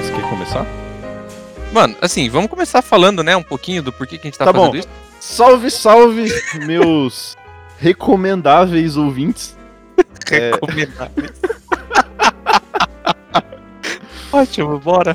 Você 0.00 0.12
quer 0.12 0.28
começar? 0.28 0.66
Mano, 1.72 1.96
assim, 2.00 2.28
vamos 2.28 2.50
começar 2.50 2.82
falando, 2.82 3.22
né, 3.22 3.36
um 3.36 3.42
pouquinho 3.42 3.82
do 3.82 3.92
porquê 3.92 4.18
que 4.18 4.26
a 4.26 4.30
gente 4.30 4.38
tá, 4.38 4.46
Tá 4.46 4.52
fazendo 4.52 4.72
bom. 4.72 4.76
isso. 4.78 4.88
Salve, 5.20 5.70
salve, 5.70 6.28
meus 6.66 7.36
recomendáveis 7.78 8.96
ouvintes. 8.96 9.56
É. 10.30 10.52
Recomendáveis. 10.52 11.32
Ótimo, 14.32 14.78
bora. 14.78 15.14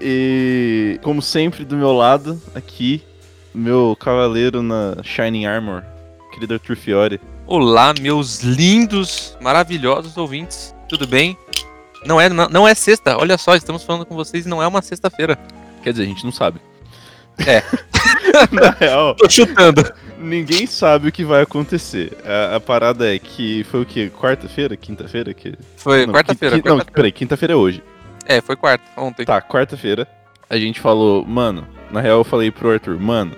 E, 0.00 0.98
como 1.02 1.20
sempre, 1.20 1.66
do 1.66 1.76
meu 1.76 1.92
lado, 1.92 2.40
aqui, 2.54 3.02
meu 3.54 3.94
cavaleiro 4.00 4.62
na 4.62 4.96
Shining 5.02 5.44
Armor, 5.44 5.82
querido 6.32 6.54
Arthur 6.54 6.76
Fiore. 6.76 7.20
Olá, 7.46 7.92
meus 8.00 8.42
lindos, 8.42 9.36
maravilhosos 9.42 10.16
ouvintes. 10.16 10.74
Tudo 10.88 11.06
bem? 11.06 11.36
Não 12.04 12.20
é, 12.20 12.28
não, 12.28 12.66
é 12.68 12.74
sexta. 12.74 13.16
Olha 13.16 13.36
só, 13.38 13.54
estamos 13.54 13.82
falando 13.82 14.04
com 14.06 14.14
vocês 14.14 14.44
e 14.46 14.48
não 14.48 14.62
é 14.62 14.66
uma 14.66 14.82
sexta-feira. 14.82 15.38
Quer 15.82 15.92
dizer, 15.92 16.04
a 16.04 16.06
gente 16.06 16.24
não 16.24 16.32
sabe. 16.32 16.60
É. 17.46 17.62
na 18.52 18.70
real, 18.70 19.14
Tô 19.16 19.28
chutando. 19.28 19.82
ninguém 20.18 20.66
sabe 20.66 21.08
o 21.08 21.12
que 21.12 21.24
vai 21.24 21.42
acontecer. 21.42 22.16
A, 22.24 22.56
a 22.56 22.60
parada 22.60 23.12
é 23.14 23.18
que 23.18 23.64
foi 23.64 23.82
o 23.82 23.86
quê? 23.86 24.10
Quarta-feira? 24.20 24.76
Quinta-feira? 24.76 25.32
Que... 25.34 25.54
Foi 25.76 26.06
quarta-feira. 26.06 26.60
qui- 26.60 26.68
Não, 26.68 26.78
peraí, 26.80 27.10
quinta-feira 27.12 27.54
é 27.54 27.56
hoje. 27.56 27.82
É, 28.26 28.40
foi 28.40 28.56
quarta, 28.56 28.84
ontem. 28.96 29.24
Tá, 29.24 29.40
quarta-feira. 29.42 30.06
A 30.48 30.56
gente 30.56 30.80
falou, 30.80 31.24
mano, 31.24 31.66
na 31.90 32.00
real 32.00 32.18
eu 32.18 32.24
falei 32.24 32.50
pro 32.50 32.70
Arthur, 32.70 32.98
mano, 33.00 33.32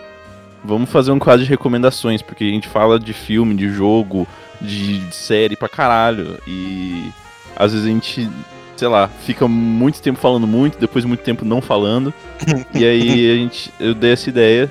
vamos 0.64 0.90
fazer 0.90 1.10
um 1.12 1.18
quadro 1.18 1.44
de 1.44 1.50
recomendações, 1.50 2.20
porque 2.20 2.44
a 2.44 2.48
gente 2.48 2.68
fala 2.68 2.98
de 3.00 3.12
filme, 3.12 3.54
de 3.54 3.68
jogo, 3.70 4.26
de 4.60 5.02
série 5.12 5.56
pra 5.56 5.68
caralho. 5.68 6.38
E 6.46 7.10
às 7.56 7.72
vezes 7.72 7.86
a 7.86 7.90
gente, 7.90 8.28
sei 8.76 8.88
lá, 8.88 9.08
fica 9.08 9.48
muito 9.48 10.00
tempo 10.00 10.18
falando 10.18 10.46
muito, 10.46 10.78
depois 10.78 11.04
muito 11.04 11.22
tempo 11.22 11.44
não 11.44 11.60
falando. 11.60 12.12
e 12.74 12.84
aí 12.84 13.30
a 13.30 13.34
gente, 13.34 13.72
eu 13.80 13.94
dei 13.94 14.12
essa 14.12 14.28
ideia 14.28 14.70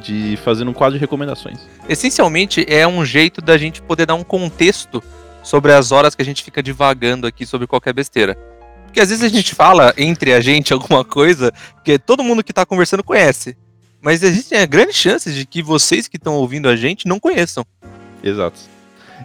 de 0.00 0.36
fazer 0.44 0.66
um 0.66 0.72
quadro 0.72 0.98
de 0.98 1.00
recomendações. 1.00 1.60
Essencialmente, 1.88 2.64
é 2.68 2.86
um 2.86 3.04
jeito 3.04 3.40
da 3.40 3.56
gente 3.56 3.80
poder 3.80 4.06
dar 4.06 4.14
um 4.14 4.24
contexto 4.24 5.02
sobre 5.42 5.72
as 5.72 5.92
horas 5.92 6.14
que 6.14 6.22
a 6.22 6.24
gente 6.24 6.42
fica 6.42 6.62
divagando 6.62 7.26
aqui 7.26 7.46
sobre 7.46 7.66
qualquer 7.66 7.92
besteira. 7.92 8.36
Porque 8.84 9.00
às 9.00 9.08
vezes 9.08 9.24
a 9.24 9.28
gente 9.28 9.54
fala 9.54 9.92
entre 9.96 10.32
a 10.32 10.40
gente 10.40 10.72
alguma 10.72 11.04
coisa 11.04 11.52
que 11.84 11.98
todo 11.98 12.22
mundo 12.22 12.44
que 12.44 12.52
tá 12.52 12.64
conversando 12.64 13.02
conhece. 13.02 13.56
Mas 14.00 14.22
existem 14.22 14.66
grandes 14.68 14.96
chances 14.96 15.34
de 15.34 15.46
que 15.46 15.62
vocês 15.62 16.06
que 16.06 16.16
estão 16.16 16.34
ouvindo 16.34 16.68
a 16.68 16.76
gente 16.76 17.08
não 17.08 17.18
conheçam. 17.18 17.64
Exato. 18.22 18.60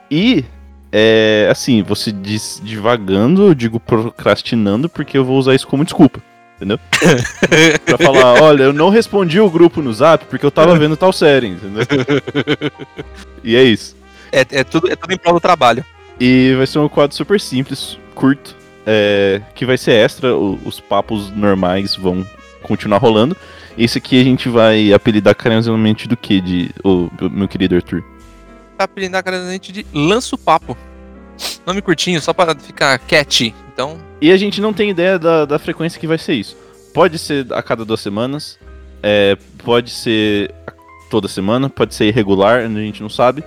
E, 0.10 0.44
é, 0.92 1.48
assim, 1.52 1.82
você 1.84 2.12
diz 2.12 2.62
divagando, 2.64 3.48
eu 3.48 3.54
digo 3.54 3.80
procrastinando, 3.80 4.90
porque 4.90 5.18
eu 5.18 5.26
vou 5.26 5.38
usar 5.38 5.56
isso 5.56 5.68
como 5.68 5.84
desculpa. 5.84 6.22
Entendeu? 6.58 6.78
pra 7.86 7.98
falar, 7.98 8.42
olha, 8.42 8.64
eu 8.64 8.74
não 8.74 8.90
respondi 8.90 9.40
o 9.40 9.50
grupo 9.50 9.82
no 9.82 9.94
zap 9.94 10.26
porque 10.26 10.46
eu 10.46 10.52
tava 10.52 10.78
vendo 10.78 10.98
tal 10.98 11.14
série, 11.14 11.48
entendeu? 11.48 11.84
E 13.44 13.56
é 13.56 13.64
isso. 13.64 13.96
É, 14.32 14.46
é 14.52 14.64
tudo, 14.66 14.92
é 14.92 14.96
tudo 14.96 15.14
em 15.14 15.18
prol 15.18 15.36
do 15.36 15.40
trabalho. 15.40 15.86
E 16.20 16.54
vai 16.58 16.68
ser 16.68 16.80
um 16.80 16.90
quadro 16.90 17.16
super 17.16 17.40
simples, 17.40 17.98
curto, 18.14 18.56
é, 18.86 19.42
que 19.56 19.66
vai 19.66 19.78
ser 19.78 19.94
extra, 19.94 20.36
o- 20.36 20.60
os 20.66 20.82
papos 20.82 21.30
normais 21.34 21.96
vão 21.96 22.26
continuar 22.62 22.98
rolando. 22.98 23.38
Esse 23.78 24.00
aqui 24.00 24.20
a 24.20 24.24
gente 24.26 24.50
vai 24.50 24.92
apelidar 24.92 25.34
carinhosamente 25.36 26.10
do 26.10 26.18
que, 26.18 26.42
de, 26.42 26.72
o 26.84 27.10
meu 27.32 27.48
querido 27.48 27.76
Arthur? 27.76 28.04
Tá 28.80 28.86
apelidando 28.86 29.18
a 29.18 29.24
cara 29.24 29.44
da 29.44 29.52
gente 29.52 29.74
de 29.74 29.86
Lanço 29.94 30.38
Papo. 30.38 30.78
Nome 31.66 31.82
curtinho, 31.82 32.22
só 32.22 32.32
para 32.32 32.58
ficar 32.58 32.98
catchy. 32.98 33.54
Então, 33.74 33.98
E 34.22 34.32
a 34.32 34.38
gente 34.38 34.62
não 34.62 34.72
tem 34.72 34.90
ideia 34.90 35.20
da, 35.20 35.44
da 35.44 35.60
frequência 35.60 36.00
que 36.00 36.08
vai 36.08 36.18
ser 36.18 36.36
isso. 36.36 36.56
Pode 36.94 37.20
ser 37.20 37.46
a 37.52 37.62
cada 37.62 37.84
duas 37.84 38.00
semanas, 38.00 38.58
é, 39.04 39.38
pode 39.66 39.90
ser 39.90 40.56
toda 41.10 41.28
semana, 41.28 41.70
pode 41.70 41.94
ser 41.94 42.06
irregular, 42.06 42.62
a 42.62 42.70
gente 42.70 43.02
não 43.02 43.10
sabe. 43.10 43.44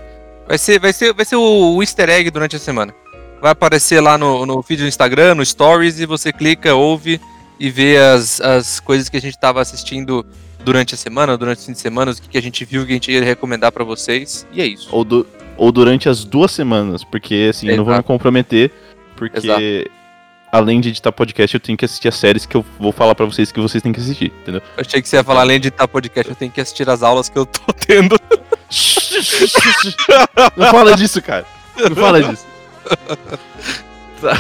Vai 0.47 0.59
ser, 0.59 0.79
vai 0.79 0.93
ser, 0.93 1.15
vai 1.15 1.25
ser 1.25 1.37
o, 1.37 1.77
o 1.77 1.83
easter 1.83 2.11
egg 2.11 2.31
durante 2.31 2.57
a 2.57 2.59
semana. 2.59 2.95
Vai 3.41 3.53
aparecer 3.53 4.03
lá 4.03 4.19
no, 4.19 4.45
no 4.45 4.63
feed 4.63 4.83
do 4.83 4.87
Instagram, 4.87 5.37
no 5.37 5.47
Stories, 5.47 5.99
e 5.99 6.05
você 6.05 6.31
clica, 6.31 6.75
ouve 6.75 7.19
e 7.59 7.71
vê 7.71 7.97
as, 7.97 8.39
as 8.39 8.81
coisas 8.81 9.09
que 9.09 9.17
a 9.17 9.21
gente 9.21 9.39
tava 9.39 9.63
assistindo 9.63 10.27
durante 10.65 10.95
a 10.95 10.97
semana, 10.97 11.37
durante 11.37 11.59
o 11.59 11.63
fim 11.63 11.73
de 11.73 11.79
semana, 11.79 12.13
o 12.13 12.15
que, 12.15 12.29
que 12.29 12.39
a 12.39 12.43
gente 12.43 12.65
viu, 12.65 12.83
o 12.83 12.87
que 12.87 12.93
a 12.93 12.95
gente 12.95 13.13
ia 13.13 13.23
recomendar 13.23 13.73
pra 13.73 13.85
vocês. 13.85 14.47
E 14.53 14.61
é 14.61 14.67
isso. 14.67 14.89
Ou, 14.91 15.07
ou 15.57 15.73
durante 15.73 16.09
as 16.09 16.25
duas 16.25 16.51
semanas, 16.51 17.05
porque 17.05 17.49
assim, 17.51 17.69
eu 17.69 17.77
não 17.77 17.85
vou 17.85 17.95
me 17.95 18.03
comprometer, 18.03 18.71
porque 19.17 19.39
Exato. 19.39 19.63
além 20.51 20.81
de 20.81 20.89
editar 20.89 21.13
podcast, 21.13 21.55
eu 21.55 21.61
tenho 21.61 21.77
que 21.77 21.85
assistir 21.85 22.09
as 22.09 22.17
séries 22.17 22.47
que 22.47 22.57
eu 22.57 22.65
vou 22.79 22.93
falar 22.93 23.15
pra 23.15 23.27
vocês 23.27 23.53
que 23.53 23.61
vocês 23.61 23.83
têm 23.83 23.93
que 23.93 24.01
assistir, 24.01 24.33
entendeu? 24.43 24.63
Eu 24.77 24.85
achei 24.87 25.03
que 25.03 25.09
você 25.09 25.17
ia 25.17 25.25
falar, 25.25 25.43
além 25.43 25.61
de 25.61 25.69
estar 25.69 25.89
podcast, 25.89 26.31
eu 26.31 26.37
tenho 26.37 26.51
que 26.51 26.61
assistir 26.61 26.89
as 26.89 27.03
aulas 27.03 27.29
que 27.29 27.39
eu 27.39 27.47
tô 27.47 27.73
tendo. 27.87 28.17
não 30.57 30.71
fala 30.71 30.97
disso, 30.97 31.21
cara. 31.21 31.45
Não 31.77 31.97
fala 31.97 32.23
disso. 32.23 32.47
Tá. 34.23 34.39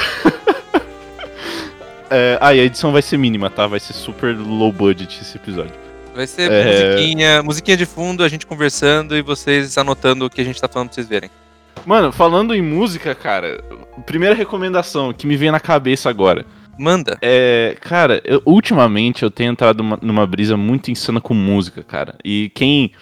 É, 2.09 2.39
ah, 2.41 2.55
e 2.55 2.61
a 2.61 2.63
edição 2.63 2.93
vai 2.93 3.03
ser 3.03 3.17
mínima, 3.17 3.51
tá? 3.51 3.67
Vai 3.67 3.81
ser 3.81 3.95
super 3.95 4.37
low 4.37 4.71
budget 4.71 5.19
esse 5.21 5.37
episódio. 5.37 5.82
Vai 6.15 6.27
ser 6.27 6.51
É. 6.51 6.65
musiquinha, 6.95 7.43
musiquinha 7.43 7.77
de 7.77 7.87
fundo, 7.87 8.23
a 8.23 8.29
gente 8.29 8.47
conversando 8.47 9.17
e 9.17 9.23
vocês 9.23 9.79
anotando 9.79 10.27
o 10.27 10.31
que 10.31 10.41
a 10.41 10.45
gente 10.45 10.61
tá 10.61 10.69
falando 10.69 10.89
pra 10.89 10.95
vocês 10.95 11.09
verem. 11.09 11.31
Mano, 11.87 12.13
falando 12.13 12.55
em 12.55 12.63
música, 12.63 13.15
cara, 13.15 13.63
primeira 14.07 14.35
recomendação 14.35 15.13
que 15.13 15.27
me 15.27 15.37
vem 15.37 15.51
na 15.51 15.59
cabeça 15.59 16.09
agora 16.11 16.45
Manda. 16.79 17.19
é, 17.21 17.77
cara, 17.81 18.21
eu- 18.25 18.43
ultimamente 18.45 19.23
eu 19.23 19.31
tenho 19.31 19.51
entrado 19.53 19.83
numa, 19.83 19.99
numa 20.01 20.27
brisa 20.27 20.57
muito 20.57 20.91
insana 20.91 21.21
com 21.21 21.35
música, 21.35 21.83
cara. 21.83 22.15
E 22.25 22.51
quem 22.55 22.93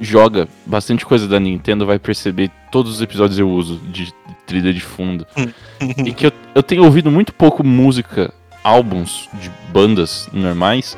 joga 0.00 0.48
bastante 0.64 1.04
coisa 1.04 1.28
da 1.28 1.38
Nintendo 1.38 1.84
vai 1.84 1.98
perceber 1.98 2.50
todos 2.72 2.92
os 2.94 3.02
episódios 3.02 3.38
eu 3.38 3.50
uso 3.50 3.76
de 3.90 4.12
trilha 4.46 4.72
de 4.72 4.80
fundo. 4.80 5.26
e 6.06 6.12
que 6.12 6.26
eu, 6.26 6.32
eu 6.54 6.62
tenho 6.62 6.84
ouvido 6.84 7.10
muito 7.10 7.34
pouco 7.34 7.62
música, 7.64 8.32
álbuns 8.64 9.28
de 9.34 9.50
bandas 9.72 10.28
normais. 10.32 10.96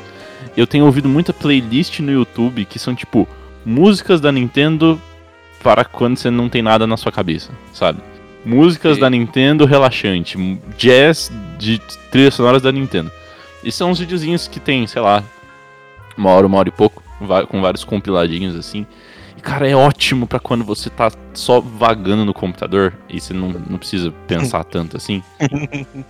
Eu 0.56 0.66
tenho 0.66 0.84
ouvido 0.84 1.08
muita 1.08 1.32
playlist 1.32 2.00
no 2.00 2.12
YouTube 2.12 2.64
que 2.64 2.78
são 2.78 2.94
tipo 2.94 3.28
músicas 3.64 4.20
da 4.20 4.32
Nintendo 4.32 5.00
para 5.62 5.84
quando 5.84 6.16
você 6.16 6.30
não 6.30 6.48
tem 6.48 6.62
nada 6.62 6.86
na 6.86 6.96
sua 6.96 7.12
cabeça, 7.12 7.50
sabe? 7.72 8.00
Músicas 8.44 8.96
Sim. 8.96 9.00
da 9.00 9.10
Nintendo 9.10 9.64
relaxante, 9.64 10.36
jazz 10.76 11.30
de 11.58 11.78
trilhas 12.10 12.34
sonoras 12.34 12.60
da 12.60 12.72
Nintendo. 12.72 13.10
E 13.62 13.70
são 13.70 13.90
uns 13.90 14.00
videozinhos 14.00 14.48
que 14.48 14.58
tem, 14.58 14.86
sei 14.88 15.00
lá, 15.00 15.22
uma 16.16 16.30
hora, 16.30 16.46
uma 16.46 16.58
hora 16.58 16.68
e 16.68 16.72
pouco, 16.72 17.02
com 17.48 17.60
vários 17.60 17.84
compiladinhos 17.84 18.56
assim. 18.56 18.84
E, 19.38 19.40
cara, 19.40 19.68
é 19.68 19.76
ótimo 19.76 20.26
pra 20.26 20.40
quando 20.40 20.64
você 20.64 20.90
tá 20.90 21.12
só 21.32 21.60
vagando 21.60 22.24
no 22.24 22.34
computador 22.34 22.92
e 23.08 23.20
você 23.20 23.32
não, 23.32 23.50
não 23.50 23.78
precisa 23.78 24.12
pensar 24.26 24.64
tanto 24.64 24.96
assim. 24.96 25.22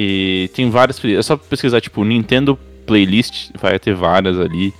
E 0.00 0.48
tem 0.54 0.70
várias. 0.70 1.04
É 1.04 1.20
só 1.22 1.36
pesquisar, 1.36 1.80
tipo, 1.80 2.04
Nintendo 2.04 2.56
Playlist, 2.88 3.50
vai 3.60 3.78
ter 3.78 3.94
várias 3.94 4.38
ali. 4.40 4.74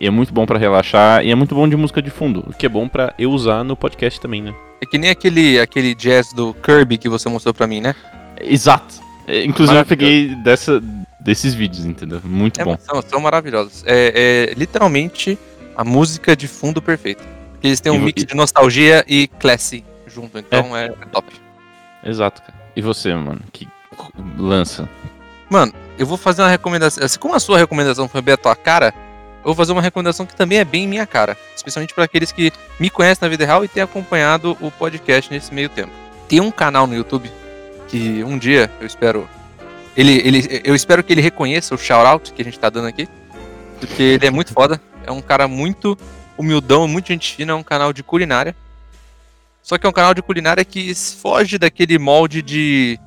E 0.00 0.06
é 0.06 0.10
muito 0.10 0.32
bom 0.32 0.46
pra 0.46 0.56
relaxar 0.58 1.24
e 1.24 1.30
é 1.30 1.34
muito 1.34 1.54
bom 1.56 1.68
de 1.68 1.76
música 1.76 2.00
de 2.00 2.08
fundo, 2.08 2.44
o 2.46 2.52
que 2.52 2.64
é 2.64 2.68
bom 2.68 2.86
pra 2.88 3.12
eu 3.18 3.30
usar 3.32 3.64
no 3.64 3.76
podcast 3.76 4.20
também, 4.20 4.40
né? 4.40 4.54
É 4.80 4.86
que 4.86 4.96
nem 4.96 5.10
aquele, 5.10 5.58
aquele 5.58 5.92
jazz 5.92 6.32
do 6.32 6.54
Kirby 6.54 6.96
que 6.98 7.08
você 7.08 7.28
mostrou 7.28 7.52
pra 7.52 7.66
mim, 7.66 7.80
né? 7.80 7.96
Exato. 8.40 8.94
É, 9.26 9.44
Inclusive 9.44 9.76
eu 9.76 9.84
peguei 9.84 10.34
dessa, 10.36 10.80
desses 11.20 11.52
vídeos, 11.52 11.84
entendeu? 11.84 12.20
Muito 12.24 12.60
É, 12.60 12.64
bom. 12.64 12.76
São, 12.78 13.02
são 13.02 13.20
maravilhosos. 13.20 13.82
É, 13.84 14.50
é 14.50 14.54
literalmente 14.54 15.36
a 15.76 15.82
música 15.84 16.36
de 16.36 16.46
fundo 16.46 16.80
perfeita. 16.80 17.24
Porque 17.52 17.66
eles 17.66 17.80
têm 17.80 17.90
um 17.90 17.96
E 17.96 17.98
mix 17.98 18.22
e- 18.22 18.26
de 18.26 18.36
nostalgia 18.36 19.04
e 19.08 19.26
classy 19.26 19.84
junto, 20.06 20.38
então 20.38 20.76
é, 20.76 20.86
é 20.86 21.06
top. 21.10 21.26
Exato, 22.04 22.40
cara. 22.40 22.54
E 22.76 22.80
você, 22.80 23.12
mano, 23.16 23.40
que 23.52 23.66
lança? 24.38 24.88
Mano, 25.48 25.72
eu 25.98 26.06
vou 26.06 26.16
fazer 26.16 26.42
uma 26.42 26.48
recomendação. 26.48 27.04
Assim 27.04 27.18
como 27.18 27.34
a 27.34 27.40
sua 27.40 27.58
recomendação 27.58 28.08
foi 28.08 28.20
bem 28.20 28.34
a 28.34 28.36
tua 28.36 28.54
cara, 28.54 28.94
eu 29.38 29.44
vou 29.44 29.54
fazer 29.54 29.72
uma 29.72 29.82
recomendação 29.82 30.26
que 30.26 30.36
também 30.36 30.58
é 30.58 30.64
bem 30.64 30.86
minha 30.86 31.06
cara. 31.06 31.36
Especialmente 31.56 31.94
para 31.94 32.04
aqueles 32.04 32.30
que 32.30 32.52
me 32.78 32.90
conhecem 32.90 33.20
na 33.22 33.28
vida 33.28 33.46
real 33.46 33.64
e 33.64 33.68
têm 33.68 33.82
acompanhado 33.82 34.56
o 34.60 34.70
podcast 34.70 35.32
nesse 35.32 35.52
meio 35.54 35.68
tempo. 35.68 35.92
Tem 36.28 36.40
um 36.40 36.50
canal 36.50 36.86
no 36.86 36.94
YouTube 36.94 37.30
que 37.88 38.22
um 38.24 38.36
dia 38.36 38.70
eu 38.80 38.86
espero. 38.86 39.28
Ele, 39.96 40.20
ele, 40.24 40.60
eu 40.64 40.74
espero 40.74 41.02
que 41.02 41.12
ele 41.12 41.20
reconheça 41.20 41.74
o 41.74 41.78
shout-out 41.78 42.32
que 42.32 42.42
a 42.42 42.44
gente 42.44 42.58
tá 42.58 42.68
dando 42.68 42.86
aqui. 42.88 43.08
Porque 43.80 44.02
ele 44.02 44.26
é 44.26 44.30
muito 44.30 44.52
foda. 44.52 44.80
É 45.06 45.10
um 45.10 45.22
cara 45.22 45.48
muito 45.48 45.96
humildão, 46.36 46.86
muito 46.86 47.08
gente 47.08 47.34
fina. 47.34 47.52
É 47.52 47.54
um 47.54 47.62
canal 47.62 47.92
de 47.92 48.02
culinária. 48.02 48.54
Só 49.62 49.78
que 49.78 49.86
é 49.86 49.88
um 49.88 49.92
canal 49.92 50.14
de 50.14 50.22
culinária 50.22 50.64
que 50.64 50.94
foge 50.94 51.58
daquele 51.58 51.98
molde 51.98 52.42
de 52.42 52.98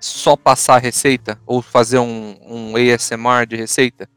só 0.00 0.36
passar 0.36 0.78
receita 0.78 1.38
ou 1.46 1.60
fazer 1.62 1.98
um, 1.98 2.36
um 2.46 2.72
ASMR 2.76 3.46
de 3.46 3.56
receita. 3.56 4.08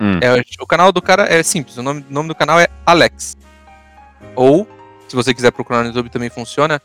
Hum. 0.00 0.18
É, 0.22 0.42
o 0.60 0.66
canal 0.66 0.92
do 0.92 1.00
cara 1.00 1.24
é 1.32 1.42
simples, 1.42 1.76
o 1.78 1.82
nome, 1.82 2.04
o 2.08 2.12
nome 2.12 2.28
do 2.28 2.34
canal 2.34 2.60
é 2.60 2.68
Alex. 2.84 3.36
Ou, 4.34 4.68
se 5.08 5.16
você 5.16 5.32
quiser 5.32 5.50
procurar 5.52 5.80
no 5.82 5.88
YouTube 5.88 6.10
também 6.10 6.28
funciona, 6.28 6.80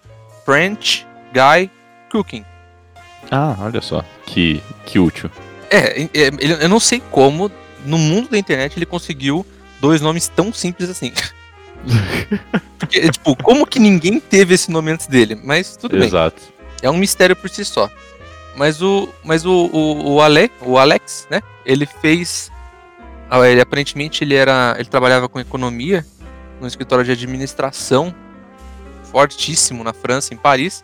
French 0.46 1.06
Guy 1.34 1.70
Cooking. 2.10 2.46
Ah, 3.30 3.56
olha 3.60 3.82
só. 3.82 4.04
Que, 4.26 4.62
que 4.86 4.98
útil. 5.00 5.30
É, 5.70 6.02
é, 6.04 6.08
ele- 6.14 6.64
eu 6.64 6.70
não 6.70 6.80
sei 6.80 7.02
como, 7.12 7.52
no 7.86 7.98
mundo 7.98 8.30
da 8.30 8.38
internet, 8.38 8.78
ele 8.78 8.86
conseguiu 8.86 9.46
dois 9.80 10.02
nomes 10.02 10.28
tão 10.28 10.52
simples 10.54 10.90
assim. 10.90 11.12
Porque, 12.78 13.10
tipo, 13.10 13.36
como 13.36 13.66
que 13.66 13.80
ninguém 13.80 14.20
teve 14.20 14.54
esse 14.54 14.72
nome 14.72 14.92
antes 14.92 15.08
dele? 15.08 15.40
Mas 15.44 15.76
tudo 15.76 15.98
bem. 15.98 16.08
Exato. 16.08 16.42
É 16.82 16.90
um 16.90 16.98
mistério 16.98 17.36
por 17.36 17.50
si 17.50 17.64
só. 17.66 17.90
Mas 18.56 18.82
o. 18.82 19.10
Mas 19.24 19.46
o, 19.46 19.70
o, 19.72 20.14
o, 20.14 20.22
Ale, 20.22 20.52
o 20.62 20.78
Alex, 20.78 21.28
né? 21.30 21.42
Ele 21.66 21.86
fez. 21.86 22.52
ah, 23.30 23.48
Ele 23.48 23.62
aparentemente 23.62 24.24
ele 24.24 24.36
era. 24.36 24.76
Ele 24.78 24.90
trabalhava 24.90 25.30
com 25.30 25.40
economia 25.40 26.06
no 26.60 26.68
escritório 26.68 27.04
de 27.04 27.12
administração 27.12 28.14
fortíssimo 29.12 29.84
na 29.84 29.94
França, 29.94 30.34
em 30.34 30.38
Paris. 30.38 30.84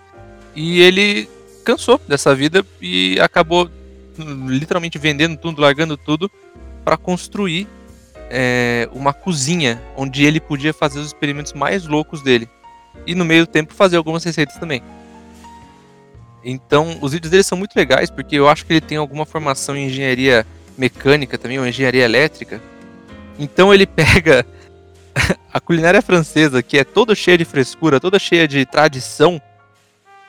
E 0.55 0.81
ele 0.81 1.29
cansou 1.63 1.99
dessa 2.07 2.33
vida 2.33 2.65
e 2.81 3.17
acabou 3.21 3.69
hum, 4.19 4.47
literalmente 4.49 4.97
vendendo 4.97 5.37
tudo, 5.37 5.61
largando 5.61 5.95
tudo 5.95 6.31
para 6.83 6.97
construir 6.97 7.67
é, 8.29 8.89
uma 8.91 9.13
cozinha 9.13 9.81
onde 9.95 10.25
ele 10.25 10.39
podia 10.39 10.73
fazer 10.73 10.99
os 10.99 11.07
experimentos 11.07 11.53
mais 11.53 11.85
loucos 11.85 12.21
dele. 12.21 12.49
E 13.05 13.13
no 13.13 13.23
meio 13.23 13.45
tempo 13.45 13.73
fazer 13.73 13.97
algumas 13.97 14.23
receitas 14.23 14.57
também. 14.57 14.81
Então, 16.43 16.97
os 17.01 17.11
vídeos 17.13 17.31
dele 17.31 17.43
são 17.43 17.57
muito 17.57 17.75
legais 17.75 18.09
porque 18.09 18.35
eu 18.35 18.47
acho 18.47 18.65
que 18.65 18.73
ele 18.73 18.81
tem 18.81 18.97
alguma 18.97 19.25
formação 19.25 19.75
em 19.75 19.87
engenharia 19.87 20.45
mecânica 20.77 21.37
também, 21.37 21.59
ou 21.59 21.67
engenharia 21.67 22.05
elétrica. 22.05 22.61
Então 23.39 23.73
ele 23.73 23.85
pega 23.87 24.45
a 25.51 25.59
culinária 25.59 26.01
francesa, 26.01 26.61
que 26.61 26.77
é 26.77 26.83
toda 26.83 27.15
cheia 27.15 27.37
de 27.37 27.45
frescura, 27.45 27.99
toda 27.99 28.19
cheia 28.19 28.47
de 28.47 28.65
tradição, 28.65 29.41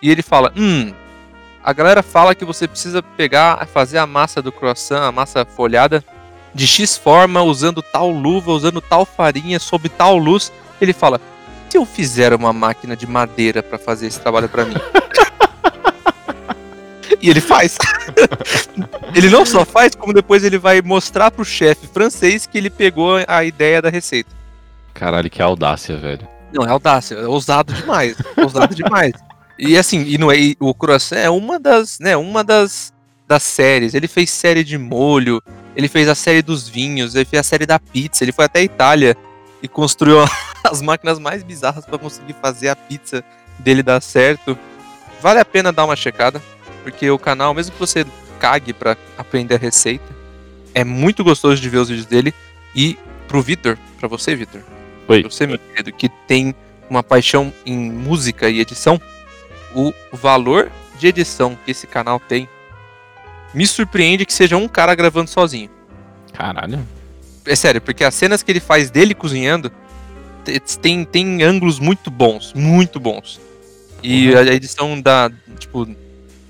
e 0.02 0.10
ele 0.10 0.22
fala: 0.22 0.52
Hum, 0.56 0.92
a 1.62 1.72
galera 1.72 2.02
fala 2.02 2.34
que 2.34 2.44
você 2.44 2.66
precisa 2.66 3.02
pegar, 3.02 3.66
fazer 3.66 3.98
a 3.98 4.06
massa 4.06 4.40
do 4.40 4.50
croissant, 4.50 5.02
a 5.02 5.12
massa 5.12 5.44
folhada, 5.44 6.02
de 6.54 6.66
X 6.66 6.96
forma, 6.96 7.42
usando 7.42 7.82
tal 7.82 8.10
luva, 8.10 8.52
usando 8.52 8.80
tal 8.80 9.04
farinha, 9.04 9.58
sob 9.58 9.88
tal 9.88 10.16
luz. 10.16 10.50
Ele 10.80 10.92
fala: 10.92 11.20
Se 11.68 11.76
eu 11.76 11.84
fizer 11.84 12.32
uma 12.32 12.52
máquina 12.52 12.96
de 12.96 13.06
madeira 13.06 13.62
para 13.62 13.78
fazer 13.78 14.06
esse 14.06 14.20
trabalho 14.20 14.48
para 14.48 14.64
mim? 14.64 14.74
E 17.20 17.28
ele 17.28 17.40
faz. 17.40 17.76
ele 19.14 19.28
não 19.28 19.44
só 19.44 19.64
faz, 19.64 19.94
como 19.94 20.12
depois 20.12 20.44
ele 20.44 20.58
vai 20.58 20.80
mostrar 20.80 21.30
pro 21.30 21.44
chefe 21.44 21.86
francês 21.86 22.46
que 22.46 22.58
ele 22.58 22.70
pegou 22.70 23.16
a 23.26 23.44
ideia 23.44 23.82
da 23.82 23.90
receita. 23.90 24.30
Caralho, 24.94 25.30
que 25.30 25.42
audácia, 25.42 25.96
velho. 25.96 26.26
Não, 26.52 26.64
é 26.64 26.70
audácia, 26.70 27.14
é 27.14 27.26
ousado 27.26 27.72
demais. 27.72 28.16
ousado 28.36 28.74
demais. 28.74 29.12
E 29.60 29.76
assim, 29.76 30.04
e, 30.04 30.16
não 30.16 30.30
é, 30.30 30.38
e 30.38 30.56
o 30.60 30.72
croissant 30.72 31.18
é 31.18 31.28
uma 31.28 31.58
das, 31.58 31.98
né, 31.98 32.16
uma 32.16 32.44
das, 32.44 32.94
das 33.26 33.42
séries. 33.42 33.92
Ele 33.92 34.06
fez 34.06 34.30
série 34.30 34.62
de 34.62 34.78
molho, 34.78 35.42
ele 35.74 35.88
fez 35.88 36.08
a 36.08 36.14
série 36.14 36.42
dos 36.42 36.68
vinhos, 36.68 37.16
ele 37.16 37.24
fez 37.24 37.40
a 37.40 37.42
série 37.42 37.66
da 37.66 37.76
pizza, 37.78 38.22
ele 38.22 38.30
foi 38.30 38.44
até 38.44 38.60
a 38.60 38.62
Itália 38.62 39.16
e 39.60 39.66
construiu 39.66 40.18
as 40.62 40.80
máquinas 40.80 41.18
mais 41.18 41.42
bizarras 41.42 41.84
para 41.84 41.98
conseguir 41.98 42.36
fazer 42.40 42.68
a 42.68 42.76
pizza 42.76 43.24
dele 43.58 43.82
dar 43.82 44.00
certo. 44.00 44.56
Vale 45.20 45.40
a 45.40 45.44
pena 45.44 45.72
dar 45.72 45.84
uma 45.84 45.96
checada, 45.96 46.40
porque 46.90 47.10
o 47.10 47.18
canal, 47.18 47.52
mesmo 47.52 47.72
que 47.72 47.78
você 47.78 48.06
cague 48.40 48.72
para 48.72 48.96
aprender 49.16 49.54
a 49.56 49.58
receita, 49.58 50.04
é 50.74 50.84
muito 50.84 51.22
gostoso 51.22 51.60
de 51.60 51.68
ver 51.68 51.78
os 51.78 51.88
vídeos 51.88 52.06
dele. 52.06 52.32
E 52.74 52.96
pro 53.26 53.42
Vitor, 53.42 53.76
pra 53.98 54.08
você, 54.08 54.34
Vitor, 54.34 54.62
Oi. 55.08 55.22
você, 55.22 55.46
meu 55.46 55.58
querido, 55.58 55.92
que 55.92 56.08
tem 56.26 56.54
uma 56.88 57.02
paixão 57.02 57.52
em 57.66 57.76
música 57.76 58.48
e 58.48 58.60
edição, 58.60 59.00
o 59.74 59.92
valor 60.12 60.70
de 60.98 61.06
edição 61.08 61.56
que 61.64 61.70
esse 61.70 61.86
canal 61.86 62.18
tem 62.18 62.48
me 63.54 63.66
surpreende 63.66 64.24
que 64.24 64.32
seja 64.32 64.56
um 64.56 64.66
cara 64.68 64.94
gravando 64.94 65.28
sozinho. 65.28 65.70
Caralho. 66.32 66.86
É 67.44 67.54
sério, 67.56 67.80
porque 67.80 68.04
as 68.04 68.14
cenas 68.14 68.42
que 68.42 68.50
ele 68.52 68.60
faz 68.60 68.90
dele 68.90 69.14
cozinhando 69.14 69.70
te- 70.44 70.60
tem, 70.78 71.04
tem 71.04 71.42
ângulos 71.42 71.78
muito 71.78 72.10
bons, 72.10 72.52
muito 72.54 72.98
bons. 73.00 73.40
E 74.02 74.30
Uhum. 74.30 74.38
a 74.38 74.42
edição 74.44 75.00
da. 75.00 75.30
Tipo, 75.58 75.88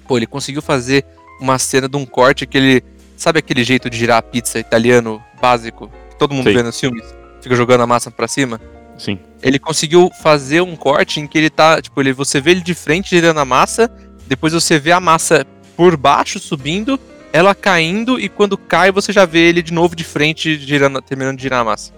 pô, 0.08 0.16
ele 0.16 0.26
conseguiu 0.26 0.62
fazer 0.62 1.04
uma 1.38 1.58
cena 1.58 1.88
de 1.88 1.96
um 1.96 2.06
corte 2.06 2.46
que 2.46 2.56
ele. 2.56 2.82
Sabe 3.16 3.40
aquele 3.40 3.62
jeito 3.62 3.90
de 3.90 3.96
girar 3.98 4.18
a 4.18 4.22
pizza 4.22 4.58
italiano 4.58 5.22
básico? 5.40 5.90
Que 6.10 6.16
todo 6.16 6.34
mundo 6.34 6.44
Sei. 6.44 6.54
vê 6.54 6.62
nos 6.62 6.80
filmes? 6.80 7.04
Fica 7.42 7.54
jogando 7.54 7.82
a 7.82 7.86
massa 7.86 8.10
pra 8.10 8.26
cima? 8.26 8.60
Sim. 8.96 9.16
ele 9.40 9.60
conseguiu 9.60 10.10
fazer 10.20 10.60
um 10.60 10.74
corte 10.74 11.20
em 11.20 11.26
que 11.28 11.38
ele 11.38 11.50
tá, 11.50 11.80
tipo, 11.80 12.00
ele, 12.00 12.12
você 12.12 12.40
vê 12.40 12.50
ele 12.50 12.60
de 12.62 12.74
frente 12.74 13.10
girando 13.10 13.38
a 13.38 13.44
massa, 13.44 13.88
depois 14.26 14.52
você 14.52 14.76
vê 14.76 14.90
a 14.90 14.98
massa 14.98 15.46
por 15.76 15.96
baixo 15.96 16.40
subindo, 16.40 16.98
ela 17.32 17.54
caindo 17.54 18.18
e 18.18 18.28
quando 18.28 18.58
cai 18.58 18.90
você 18.90 19.12
já 19.12 19.24
vê 19.24 19.48
ele 19.50 19.62
de 19.62 19.72
novo 19.72 19.94
de 19.94 20.02
frente 20.02 20.58
girando, 20.58 21.00
terminando 21.00 21.36
de 21.36 21.44
girar 21.44 21.60
a 21.60 21.64
massa. 21.64 21.92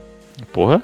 Porra, 0.53 0.83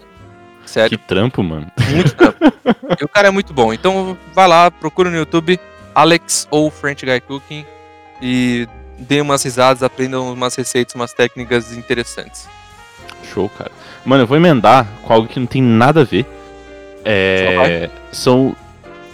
que 0.65 0.71
Sério, 0.71 0.99
trampo, 1.07 1.43
mano. 1.43 1.71
muito 1.91 2.15
trampo. 2.15 2.39
e 2.99 3.05
o 3.05 3.09
cara 3.09 3.29
é 3.29 3.31
muito 3.31 3.53
bom. 3.53 3.75
Então 3.75 4.17
vai 4.35 4.49
lá, 4.49 4.71
procura 4.71 5.11
no 5.11 5.17
YouTube 5.19 5.61
Alex 5.97 6.47
ou 6.51 6.71
French 6.71 7.07
Guy 7.07 7.21
Cooking 7.23 7.65
e 8.21 8.69
dê 8.99 9.23
umas 9.23 9.43
risadas, 9.43 9.83
aprendam 9.83 10.31
umas 10.31 10.55
receitas, 10.55 10.95
umas 10.95 11.15
técnicas 11.15 11.73
interessantes. 11.73 12.47
Show, 13.33 13.49
cara. 13.49 13.73
Mano, 14.05 14.25
eu 14.25 14.27
vou 14.27 14.37
emendar 14.37 14.87
com 15.03 15.13
algo 15.15 15.27
que 15.27 15.41
não 15.41 15.47
tem 15.47 15.63
nada 15.63 16.03
a 16.03 16.05
ver. 16.05 16.27
É. 17.03 17.89
São. 18.13 18.55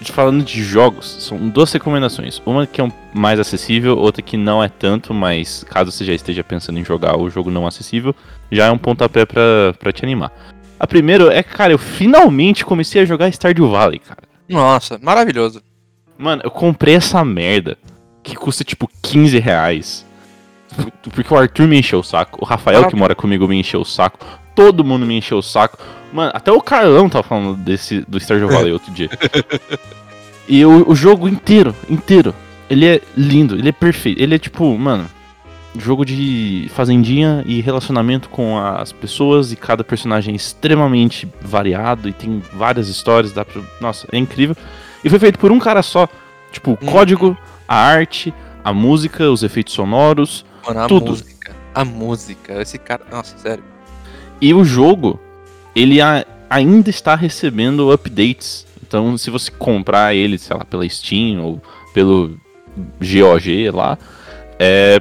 Falando 0.07 0.43
de 0.43 0.65
jogos, 0.65 1.19
são 1.21 1.49
duas 1.49 1.73
recomendações. 1.73 2.43
Uma 2.45 2.67
que 2.67 2.81
é 2.81 2.85
um 2.85 2.91
mais 3.15 3.39
acessível, 3.39 3.97
outra 3.97 4.21
que 4.21 4.37
não 4.37 4.61
é 4.61 4.69
tanto, 4.69 5.15
mas 5.15 5.65
caso 5.71 5.93
você 5.93 6.05
já 6.05 6.13
esteja 6.13 6.43
pensando 6.43 6.81
em 6.81 6.85
jogar 6.85 7.17
o 7.17 7.31
jogo 7.31 7.53
não 7.53 7.69
acessível, 7.69 8.13
já 8.51 8.67
é 8.67 8.71
um 8.73 8.79
pontapé 8.79 9.25
pra, 9.25 9.73
pra 9.79 9.93
te 9.93 10.05
animar. 10.05 10.33
A 10.81 10.89
primeira 10.89 11.33
é, 11.33 11.41
cara, 11.45 11.73
eu 11.73 11.79
finalmente 11.79 12.65
comecei 12.65 13.03
a 13.03 13.05
jogar 13.05 13.29
Stardew 13.33 13.71
Valley, 13.71 14.01
cara. 14.01 14.23
Nossa, 14.49 14.99
maravilhoso. 15.01 15.63
Mano, 16.23 16.43
eu 16.45 16.51
comprei 16.53 16.95
essa 16.95 17.25
merda 17.25 17.77
que 18.23 18.37
custa 18.37 18.63
tipo 18.63 18.89
15 19.03 19.41
reais. 19.41 20.07
Porque 21.03 21.35
o 21.35 21.37
Arthur 21.37 21.67
me 21.67 21.81
encheu 21.81 21.99
o 21.99 22.05
saco, 22.05 22.39
o 22.41 22.47
Rafael 22.47 22.87
que 22.87 22.95
mora 22.95 23.15
comigo 23.15 23.49
me 23.49 23.59
encheu 23.59 23.81
o 23.81 23.85
saco, 23.85 24.25
todo 24.55 24.85
mundo 24.85 25.05
me 25.05 25.19
encheu 25.19 25.39
o 25.39 25.43
saco. 25.43 25.77
Mano, 26.13 26.31
até 26.33 26.53
o 26.53 26.61
Carlão 26.61 27.09
tava 27.09 27.25
falando 27.25 27.57
desse 27.57 28.03
do 28.03 28.21
Stardew 28.21 28.49
Valley 28.49 28.71
outro 28.73 28.93
dia. 28.93 29.11
E 30.49 30.65
o, 30.65 30.89
o 30.89 30.95
jogo 30.95 31.29
inteiro, 31.29 31.75
inteiro, 31.91 32.33
ele 32.71 32.87
é 32.87 33.01
lindo, 33.17 33.57
ele 33.57 33.69
é 33.69 33.73
perfeito. 33.73 34.23
Ele 34.23 34.37
é 34.37 34.39
tipo, 34.39 34.79
mano, 34.79 35.07
jogo 35.77 36.05
de 36.05 36.71
fazendinha 36.73 37.43
e 37.45 37.61
relacionamento 37.61 38.29
com 38.29 38.59
as 38.59 38.93
pessoas 38.93 39.51
e 39.51 39.57
cada 39.57 39.83
personagem 39.83 40.35
é 40.35 40.37
extremamente 40.37 41.29
variado 41.41 42.09
e 42.09 42.13
tem 42.13 42.41
várias 42.53 42.89
histórias, 42.89 43.33
dá 43.33 43.45
pra, 43.45 43.61
nossa, 43.81 44.07
é 44.13 44.19
incrível. 44.19 44.57
E 45.05 45.11
foi 45.11 45.19
feito 45.19 45.39
por 45.39 45.51
um 45.53 45.59
cara 45.59 45.83
só, 45.83 46.09
tipo, 46.51 46.73
o 46.73 46.79
Hum. 46.83 46.87
código, 46.87 47.37
a 47.67 47.75
arte, 47.77 48.33
a 48.65 48.73
música, 48.73 49.31
os 49.31 49.43
efeitos 49.43 49.75
sonoros, 49.75 50.45
Mano, 50.67 50.81
a 50.81 50.87
Tudo. 50.87 51.07
música. 51.11 51.53
A 51.75 51.85
música. 51.85 52.61
Esse 52.63 52.79
cara. 52.79 53.03
Nossa, 53.11 53.37
sério. 53.39 53.65
E 54.41 54.53
o 54.55 54.65
jogo, 54.65 55.19
ele 55.75 56.01
a- 56.01 56.25
ainda 56.49 56.89
está 56.91 57.15
recebendo 57.17 57.91
updates. 57.91 58.67
Então, 58.87 59.17
se 59.19 59.31
você 59.31 59.51
comprar 59.51 60.15
ele, 60.15 60.39
sei 60.39 60.57
lá, 60.57 60.65
pela 60.65 60.89
Steam 60.89 61.41
ou 61.43 61.61
pelo 61.95 62.37
GOG 63.01 63.71
lá, 63.71 63.99
é, 64.59 65.01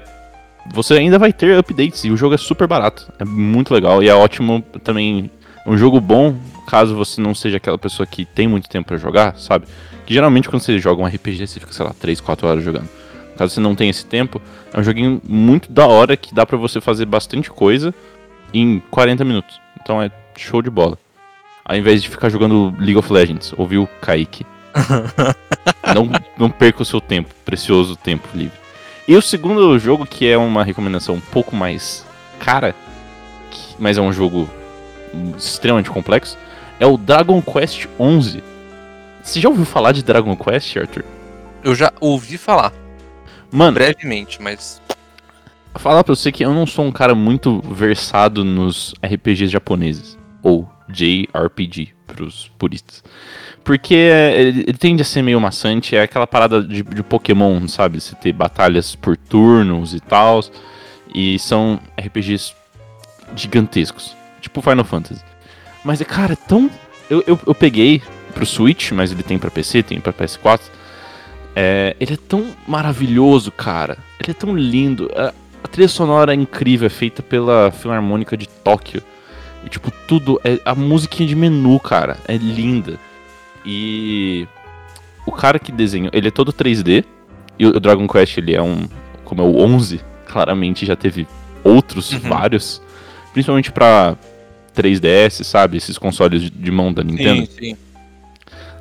você 0.74 0.94
ainda 0.96 1.20
vai 1.20 1.32
ter 1.34 1.58
updates. 1.58 2.04
E 2.06 2.10
o 2.12 2.18
jogo 2.18 2.36
é 2.36 2.38
super 2.38 2.68
barato. 2.68 3.12
É 3.20 3.26
muito 3.26 3.74
legal 3.74 4.02
e 4.02 4.10
é 4.10 4.14
ótimo 4.16 4.64
também. 4.84 5.30
Um 5.66 5.78
jogo 5.78 6.00
bom, 6.02 6.36
caso 6.68 6.96
você 6.96 7.22
não 7.22 7.36
seja 7.36 7.58
aquela 7.58 7.78
pessoa 7.78 8.08
que 8.08 8.26
tem 8.26 8.48
muito 8.48 8.68
tempo 8.68 8.88
pra 8.88 8.98
jogar, 8.98 9.38
sabe? 9.38 9.68
Que 10.06 10.14
geralmente 10.14 10.50
quando 10.50 10.62
você 10.62 10.80
joga 10.80 11.02
um 11.02 11.06
RPG, 11.06 11.48
você 11.48 11.60
fica, 11.60 11.72
sei 11.72 11.86
lá, 11.86 11.94
3, 12.00 12.20
4 12.20 12.48
horas 12.48 12.64
jogando. 12.64 12.90
Caso 13.38 13.54
você 13.54 13.60
não 13.60 13.76
tenha 13.76 13.90
esse 13.90 14.06
tempo, 14.06 14.42
é 14.74 14.80
um 14.80 14.84
joguinho 14.84 15.22
muito 15.28 15.72
da 15.72 15.86
hora 15.86 16.18
que 16.18 16.34
dá 16.34 16.46
pra 16.46 16.58
você 16.58 16.82
fazer 16.82 17.06
bastante 17.06 17.50
coisa 17.50 17.94
em 18.54 18.82
40 18.92 19.24
minutos. 19.24 19.60
Então 19.82 20.02
é 20.02 20.12
show 20.38 20.62
de 20.62 20.70
bola. 20.70 20.98
Ao 21.64 21.76
invés 21.76 22.02
de 22.02 22.10
ficar 22.10 22.30
jogando 22.30 22.74
League 22.78 22.98
of 22.98 23.12
Legends, 23.12 23.54
ouviu, 23.58 23.88
Kaique? 24.02 24.46
não, 25.94 26.10
não 26.38 26.50
perca 26.50 26.82
o 26.82 26.86
seu 26.86 27.00
tempo, 27.00 27.34
precioso 27.46 27.96
tempo 27.96 28.28
livre. 28.34 28.58
E 29.08 29.16
o 29.16 29.22
segundo 29.22 29.78
jogo, 29.78 30.06
que 30.06 30.28
é 30.28 30.38
uma 30.38 30.64
recomendação 30.64 31.16
um 31.16 31.20
pouco 31.20 31.56
mais 31.56 32.06
cara, 32.40 32.76
mas 33.80 33.98
é 33.98 34.02
um 34.02 34.14
jogo 34.14 34.50
extremamente 35.38 35.90
complexo, 35.90 36.38
é 36.80 36.86
o 36.86 36.98
Dragon 36.98 37.42
Quest 37.42 37.88
11. 38.00 38.44
Você 39.22 39.40
já 39.40 39.50
ouviu 39.50 39.66
falar 39.66 39.92
de 39.92 40.04
Dragon 40.04 40.36
Quest, 40.36 40.78
Arthur? 40.78 41.04
Eu 41.64 41.76
já 41.76 41.94
ouvi 42.00 42.38
falar, 42.38 42.74
Mano, 43.52 43.74
brevemente, 43.74 44.42
mas. 44.42 44.82
falar 45.76 46.04
pra 46.04 46.16
você 46.16 46.32
que 46.32 46.44
eu 46.46 46.54
não 46.54 46.66
sou 46.66 46.86
um 46.86 46.92
cara 46.92 47.14
muito 47.14 47.62
versado 47.62 48.46
nos 48.46 48.94
RPGs 49.04 49.52
japoneses. 49.52 50.18
Ou 50.42 50.68
JRPG, 50.88 51.94
pros 52.08 52.50
puristas. 52.58 53.04
Porque 53.64 53.94
ele, 53.94 54.62
ele 54.62 54.78
tende 54.78 55.02
a 55.02 55.06
ser 55.06 55.22
meio 55.22 55.40
maçante, 55.40 55.96
é 55.96 56.02
aquela 56.02 56.26
parada 56.26 56.64
de, 56.64 56.82
de 56.82 57.04
Pokémon, 57.04 57.68
sabe? 57.68 58.00
Você 58.00 58.16
ter 58.16 58.34
batalhas 58.34 58.96
por 58.96 59.16
turnos 59.18 59.94
e 59.94 60.00
tal. 60.00 60.42
E 61.14 61.38
são 61.38 61.80
RPGs 62.00 62.54
gigantescos. 63.36 64.16
Tipo 64.42 64.62
Final 64.62 64.84
Fantasy. 64.84 65.22
Mas, 65.84 66.02
cara, 66.04 66.34
é 66.34 66.36
tão. 66.36 66.70
Eu, 67.10 67.24
eu, 67.28 67.40
eu 67.48 67.56
peguei 67.56 68.02
pro 68.34 68.46
Switch, 68.46 68.92
mas 68.92 69.12
ele 69.12 69.24
tem 69.24 69.38
pra 69.38 69.50
PC, 69.52 69.84
tem 69.84 70.00
pra 70.00 70.12
PS4. 70.14 70.60
É, 71.56 71.96
ele 72.00 72.14
é 72.14 72.18
tão 72.18 72.48
maravilhoso, 72.68 73.52
cara. 73.52 73.98
Ele 74.20 74.32
é 74.32 74.34
tão 74.34 74.56
lindo. 74.56 75.10
A, 75.16 75.34
a 75.64 75.68
trilha 75.68 75.88
sonora 75.88 76.32
é 76.34 76.36
incrível, 76.36 76.88
é 76.88 76.90
feita 76.90 77.22
pela 77.22 77.72
Filarmônica 77.72 78.36
de 78.38 78.48
Tóquio. 78.48 79.04
E, 79.66 79.70
tipo, 79.70 79.92
tudo. 80.08 80.40
É, 80.44 80.60
a 80.66 80.74
musiquinha 80.74 81.28
de 81.28 81.36
menu, 81.36 81.80
cara, 81.80 82.18
é 82.28 82.36
linda. 82.38 82.98
E. 83.66 84.48
O 85.26 85.32
cara 85.32 85.60
que 85.60 85.72
desenhou. 85.72 86.10
Ele 86.14 86.28
é 86.30 86.32
todo 86.32 86.52
3D. 86.54 87.04
E 87.60 87.66
o 87.66 87.80
Dragon 87.80 88.08
Quest, 88.08 88.38
ele 88.38 88.56
é 88.56 88.62
um. 88.62 88.88
Como 89.24 89.42
é 89.42 89.46
o 89.46 89.58
11, 89.60 90.02
claramente 90.26 90.86
já 90.86 90.96
teve 90.96 91.28
outros, 91.64 92.12
Uhum. 92.12 92.20
vários. 92.22 92.82
Principalmente 93.34 93.72
pra 93.72 94.16
3DS, 94.76 95.44
sabe? 95.44 95.78
Esses 95.78 95.98
consoles 95.98 96.50
de- 96.50 96.72
mão 96.72 96.92
da 96.94 97.04
Nintendo. 97.04 97.46
Sim, 97.46 97.50
sim. 97.60 97.78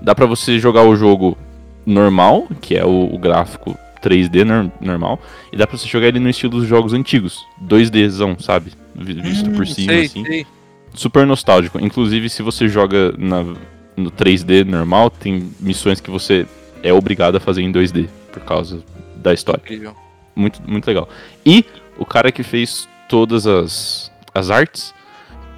Dá 0.03 0.15
pra 0.15 0.27
você 0.27 0.59
jogar 0.59 0.85
o 0.85 0.97
jogo 0.97 1.37
normal, 1.85 2.49
que 2.61 2.77
é 2.77 2.85
o, 2.85 3.13
o 3.13 3.19
gráfico 3.19 3.77
3D 4.03 4.45
nor- 4.45 4.71
normal, 4.81 5.21
e 5.53 5.57
dá 5.57 5.67
pra 5.67 5.77
você 5.77 5.87
jogar 5.87 6.09
ele 6.09 6.19
no 6.21 6.29
estilo 6.31 6.59
dos 6.59 6.67
jogos 6.67 6.93
antigos, 6.93 7.39
2Dzão, 7.63 8.41
sabe? 8.41 8.73
Vi- 8.95 9.21
Visto 9.21 9.51
por 9.51 9.63
Hum, 9.63 9.67
cima, 9.67 9.93
sei, 9.93 10.05
assim. 10.07 10.25
sei. 10.25 10.47
Super 10.95 11.27
nostálgico. 11.27 11.79
Inclusive, 11.85 12.29
se 12.29 12.43
você 12.43 12.69
joga 12.69 13.13
na- 13.19 13.55
no 13.97 14.11
3D 14.11 14.65
normal, 14.65 15.11
tem 15.11 15.51
missões 15.61 16.01
que 16.01 16.11
você 16.11 16.47
é 16.83 16.93
obrigado 16.93 17.37
a 17.37 17.41
fazer 17.41 17.63
em 17.63 17.71
2D, 17.71 18.09
por 18.33 18.43
causa 18.43 18.83
da 19.17 19.33
história. 19.35 19.61
Incrível. 19.63 19.95
Muito, 20.35 20.63
muito 20.67 20.87
legal. 20.87 21.09
E 21.45 21.65
o 21.99 22.05
cara 22.07 22.33
que 22.33 22.43
fez 22.43 22.89
todas 23.09 23.47
as, 23.47 24.11
as 24.35 24.49
artes 24.51 24.95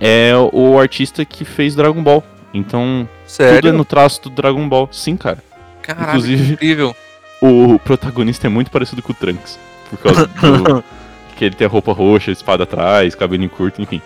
é 0.04 0.32
o 0.52 0.78
artista 0.78 1.24
que 1.24 1.44
fez 1.44 1.74
Dragon 1.76 2.02
Ball. 2.02 2.22
Então, 2.52 3.08
Sério? 3.26 3.56
tudo 3.62 3.68
é 3.68 3.72
no 3.72 3.84
traço 3.84 4.20
do 4.22 4.30
Dragon 4.30 4.68
Ball. 4.68 4.88
Sim, 4.92 5.16
cara. 5.16 5.38
Caraca, 5.80 6.08
inclusive- 6.10 6.52
incrível. 6.54 6.94
O 7.44 7.76
protagonista 7.80 8.46
é 8.46 8.50
muito 8.50 8.70
parecido 8.70 9.02
com 9.02 9.10
o 9.10 9.14
Trunks. 9.16 9.58
Por 9.90 9.98
causa 9.98 10.26
do. 10.28 10.84
que 11.36 11.44
ele 11.44 11.56
tem 11.56 11.66
a 11.66 11.70
roupa 11.70 11.92
roxa, 11.92 12.30
espada 12.30 12.62
atrás, 12.62 13.16
cabelinho 13.16 13.50
curto, 13.50 13.82
enfim. 13.82 14.00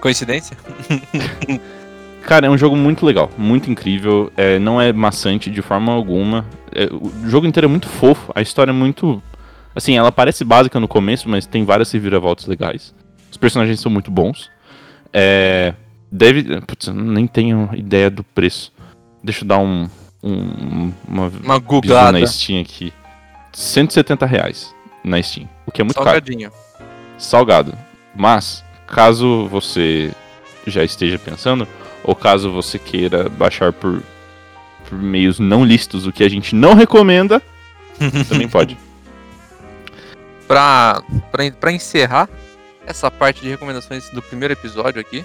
Coincidência? 0.00 0.56
Cara, 2.22 2.46
é 2.46 2.50
um 2.50 2.58
jogo 2.58 2.74
muito 2.76 3.06
legal, 3.06 3.30
muito 3.38 3.70
incrível. 3.70 4.32
é, 4.36 4.58
não 4.58 4.80
é 4.80 4.92
maçante 4.92 5.50
de 5.50 5.62
forma 5.62 5.92
alguma. 5.92 6.44
é, 6.74 6.86
o 6.92 7.12
jogo 7.28 7.46
inteiro 7.46 7.66
é 7.66 7.68
muito 7.70 7.88
fofo, 7.88 8.32
a 8.34 8.42
história 8.42 8.72
é 8.72 8.74
muito. 8.74 9.22
Assim, 9.74 9.96
ela 9.96 10.10
parece 10.10 10.42
básica 10.44 10.80
no 10.80 10.88
começo, 10.88 11.28
mas 11.28 11.46
tem 11.46 11.64
várias 11.64 11.90
reviravoltas 11.92 12.46
legais. 12.46 12.92
Os 13.30 13.36
personagens 13.36 13.78
são 13.80 13.90
muito 13.90 14.10
bons. 14.10 14.50
É. 15.12 15.74
Deve. 16.10 16.60
Putz, 16.62 16.88
nem 16.88 17.26
tenho 17.26 17.70
ideia 17.74 18.10
do 18.10 18.24
preço. 18.24 18.72
Deixa 19.22 19.44
eu 19.44 19.48
dar 19.48 19.58
um. 19.58 19.88
um 20.22 20.92
uma 21.06 21.28
Uma 21.28 21.58
googlada. 21.58 22.18
na 22.18 22.26
Steam 22.26 22.60
aqui. 22.60 22.92
170 23.52 24.26
reais 24.26 24.74
na 25.04 25.20
Steam. 25.22 25.48
O 25.66 25.72
que 25.72 25.80
é 25.80 25.84
muito 25.84 25.96
caro. 25.96 26.08
Salgadinho. 26.10 26.50
salgado. 27.18 27.74
Mas, 28.14 28.64
caso 28.86 29.46
você 29.48 30.12
já 30.66 30.82
esteja 30.84 31.18
pensando, 31.18 31.66
ou 32.02 32.14
caso 32.14 32.50
você 32.52 32.78
queira 32.78 33.28
baixar 33.28 33.72
por, 33.72 34.02
por 34.88 34.98
meios 34.98 35.38
não 35.38 35.64
lícitos, 35.64 36.06
o 36.06 36.12
que 36.12 36.24
a 36.24 36.28
gente 36.28 36.54
não 36.54 36.74
recomenda, 36.74 37.40
também 38.28 38.48
pode. 38.48 38.76
pra, 40.46 41.02
pra, 41.30 41.50
pra 41.52 41.72
encerrar 41.72 42.28
essa 42.86 43.10
parte 43.10 43.42
de 43.42 43.48
recomendações 43.48 44.08
do 44.10 44.22
primeiro 44.22 44.52
episódio 44.52 45.00
aqui, 45.00 45.24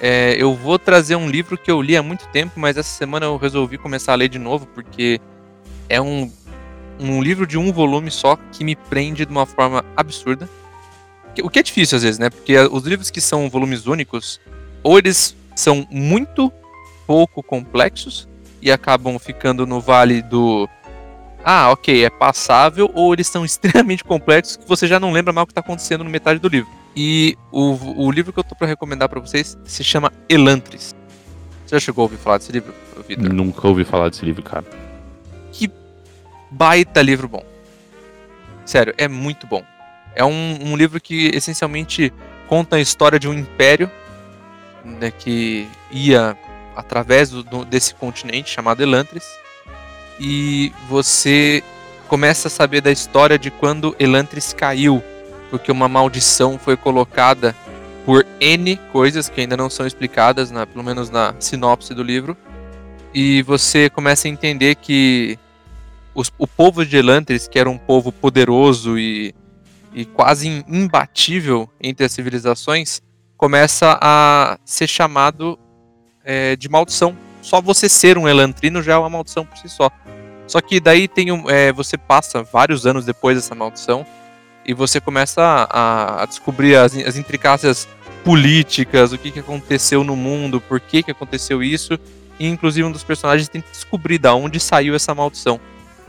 é, 0.00 0.34
eu 0.38 0.54
vou 0.54 0.78
trazer 0.78 1.16
um 1.16 1.28
livro 1.28 1.56
que 1.56 1.70
eu 1.70 1.80
li 1.80 1.96
há 1.96 2.02
muito 2.02 2.26
tempo, 2.28 2.58
mas 2.60 2.76
essa 2.76 2.90
semana 2.90 3.26
eu 3.26 3.36
resolvi 3.36 3.78
começar 3.78 4.12
a 4.12 4.16
ler 4.16 4.28
de 4.28 4.38
novo, 4.38 4.66
porque 4.66 5.20
é 5.88 6.00
um, 6.00 6.30
um 6.98 7.22
livro 7.22 7.46
de 7.46 7.56
um 7.56 7.72
volume 7.72 8.10
só 8.10 8.36
que 8.52 8.64
me 8.64 8.76
prende 8.76 9.24
de 9.24 9.32
uma 9.32 9.46
forma 9.46 9.84
absurda. 9.96 10.48
O 11.42 11.50
que 11.50 11.58
é 11.58 11.62
difícil 11.62 11.96
às 11.96 12.02
vezes, 12.02 12.18
né? 12.18 12.30
Porque 12.30 12.56
os 12.58 12.84
livros 12.84 13.10
que 13.10 13.20
são 13.20 13.48
volumes 13.50 13.86
únicos, 13.86 14.40
ou 14.82 14.98
eles 14.98 15.34
são 15.56 15.86
muito 15.90 16.52
pouco 17.06 17.42
complexos 17.42 18.28
e 18.60 18.70
acabam 18.70 19.18
ficando 19.18 19.66
no 19.66 19.80
vale 19.80 20.22
do 20.22 20.68
ah, 21.44 21.70
ok, 21.70 22.04
é 22.04 22.10
passável, 22.10 22.90
ou 22.94 23.12
eles 23.12 23.26
são 23.28 23.44
extremamente 23.46 24.02
complexos 24.02 24.56
que 24.56 24.66
você 24.68 24.86
já 24.86 24.98
não 24.98 25.12
lembra 25.12 25.32
mais 25.32 25.44
o 25.44 25.46
que 25.46 25.52
está 25.52 25.60
acontecendo 25.60 26.02
no 26.04 26.10
metade 26.10 26.38
do 26.40 26.48
livro. 26.48 26.70
E 26.96 27.36
o, 27.52 28.04
o 28.06 28.10
livro 28.10 28.32
que 28.32 28.38
eu 28.38 28.44
tô 28.44 28.54
para 28.54 28.66
recomendar 28.68 29.08
para 29.08 29.20
vocês 29.20 29.58
se 29.64 29.82
chama 29.84 30.12
Elantris. 30.28 30.94
Você 31.66 31.76
já 31.76 31.80
chegou 31.80 32.02
a 32.02 32.04
ouvir 32.04 32.16
falar 32.18 32.38
desse 32.38 32.52
livro, 32.52 32.72
Vitor? 33.08 33.32
Nunca 33.32 33.66
ouvi 33.66 33.84
falar 33.84 34.08
desse 34.10 34.24
livro, 34.24 34.42
cara. 34.42 34.64
baita 36.50 37.02
livro 37.02 37.26
bom. 37.28 37.44
Sério, 38.64 38.94
é 38.96 39.08
muito 39.08 39.46
bom. 39.46 39.62
É 40.14 40.24
um, 40.24 40.58
um 40.72 40.76
livro 40.76 41.00
que 41.00 41.26
essencialmente 41.34 42.12
conta 42.48 42.76
a 42.76 42.80
história 42.80 43.18
de 43.18 43.28
um 43.28 43.34
império 43.34 43.90
né, 44.84 45.10
que 45.10 45.66
ia 45.90 46.36
através 46.76 47.30
do- 47.30 47.42
do- 47.42 47.64
desse 47.64 47.94
continente 47.94 48.50
chamado 48.50 48.82
Elantris. 48.82 49.24
E 50.18 50.72
você 50.88 51.62
começa 52.08 52.48
a 52.48 52.50
saber 52.50 52.80
da 52.80 52.92
história 52.92 53.38
de 53.38 53.50
quando 53.50 53.96
Elantris 53.98 54.52
caiu, 54.52 55.02
porque 55.50 55.72
uma 55.72 55.88
maldição 55.88 56.58
foi 56.58 56.76
colocada 56.76 57.54
por 58.04 58.24
N 58.40 58.76
coisas 58.92 59.28
que 59.28 59.40
ainda 59.40 59.56
não 59.56 59.70
são 59.70 59.86
explicadas, 59.86 60.50
na, 60.50 60.66
pelo 60.66 60.84
menos 60.84 61.10
na 61.10 61.34
sinopse 61.40 61.94
do 61.94 62.02
livro. 62.02 62.36
E 63.14 63.42
você 63.42 63.88
começa 63.88 64.28
a 64.28 64.30
entender 64.30 64.74
que 64.76 65.38
os- 66.14 66.30
o 66.38 66.46
povo 66.46 66.84
de 66.84 66.96
Elantris, 66.96 67.48
que 67.48 67.58
era 67.58 67.68
um 67.70 67.78
povo 67.78 68.12
poderoso 68.12 68.98
e, 68.98 69.34
e 69.92 70.04
quase 70.04 70.48
im- 70.48 70.64
imbatível 70.68 71.68
entre 71.80 72.04
as 72.06 72.12
civilizações, 72.12 73.00
começa 73.36 73.98
a 74.00 74.58
ser 74.64 74.86
chamado 74.86 75.58
é, 76.24 76.56
de 76.56 76.68
maldição. 76.68 77.16
Só 77.44 77.60
você 77.60 77.90
ser 77.90 78.16
um 78.16 78.26
Elantrino 78.26 78.82
já 78.82 78.94
é 78.94 78.96
uma 78.96 79.10
maldição 79.10 79.44
por 79.44 79.58
si 79.58 79.68
só. 79.68 79.90
Só 80.46 80.62
que 80.62 80.80
daí 80.80 81.06
tem 81.06 81.30
um, 81.30 81.48
é, 81.50 81.70
você 81.74 81.98
passa 81.98 82.42
vários 82.42 82.86
anos 82.86 83.04
depois 83.04 83.36
dessa 83.36 83.54
maldição 83.54 84.06
e 84.64 84.72
você 84.72 84.98
começa 84.98 85.42
a, 85.70 86.22
a 86.22 86.26
descobrir 86.26 86.74
as, 86.74 86.96
as 86.96 87.18
intricácias 87.18 87.86
políticas, 88.24 89.12
o 89.12 89.18
que, 89.18 89.30
que 89.30 89.40
aconteceu 89.40 90.02
no 90.02 90.16
mundo, 90.16 90.58
por 90.58 90.80
que, 90.80 91.02
que 91.02 91.10
aconteceu 91.10 91.62
isso. 91.62 91.98
E 92.40 92.48
inclusive 92.48 92.88
um 92.88 92.90
dos 92.90 93.04
personagens 93.04 93.46
tem 93.46 93.60
que 93.60 93.70
descobrir 93.70 94.16
da 94.16 94.34
onde 94.34 94.58
saiu 94.58 94.94
essa 94.94 95.14
maldição. 95.14 95.60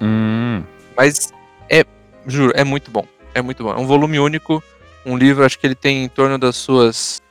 Hum, 0.02 0.64
Mas 0.96 1.34
é, 1.70 1.84
juro, 2.26 2.54
é 2.56 2.64
muito 2.64 2.90
bom. 2.90 3.06
É 3.34 3.42
muito 3.42 3.62
bom. 3.62 3.72
É 3.72 3.78
um 3.78 3.86
volume 3.86 4.22
único, 4.22 4.64
um 5.06 5.18
livro, 5.18 5.44
acho 5.44 5.60
que 5.60 5.68
ele 5.68 5.76
tem 5.76 6.06
em 6.06 6.08
torno 6.08 6.38
das 6.38 6.56
suas 6.56 7.22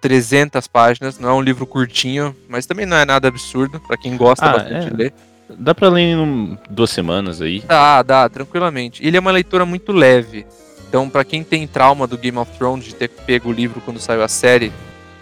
300 0.00 0.66
páginas. 0.66 1.18
Não 1.18 1.28
é 1.30 1.32
um 1.34 1.40
livro 1.42 1.66
curtinho, 1.66 2.34
mas 2.48 2.66
também 2.66 2.86
não 2.86 2.96
é 2.96 3.04
nada 3.04 3.28
absurdo 3.28 3.80
pra 3.80 3.96
quem 3.96 4.16
gosta 4.16 4.44
Ah, 4.46 4.52
bastante 4.52 4.86
é. 4.86 4.90
de 4.90 4.96
ler. 4.96 5.12
dá 5.58 5.74
pra 5.74 5.88
ler 5.88 6.02
em 6.14 6.58
duas 6.68 6.90
semanas 6.90 7.40
aí. 7.42 7.60
Dá, 7.66 8.02
dá, 8.02 8.28
tranquilamente. 8.28 9.04
Ele 9.06 9.16
é 9.16 9.20
uma 9.20 9.30
leitura 9.30 9.64
muito 9.66 9.92
leve. 9.92 10.46
Então, 10.88 11.08
pra 11.08 11.24
quem 11.24 11.44
tem 11.44 11.66
trauma 11.68 12.06
do 12.06 12.18
Game 12.18 12.36
of 12.38 12.50
Thrones 12.58 12.84
de 12.84 12.94
ter 12.94 13.08
pego 13.08 13.48
o 13.50 13.52
livro 13.52 13.80
quando 13.80 14.00
saiu 14.00 14.22
a 14.24 14.28
série 14.28 14.72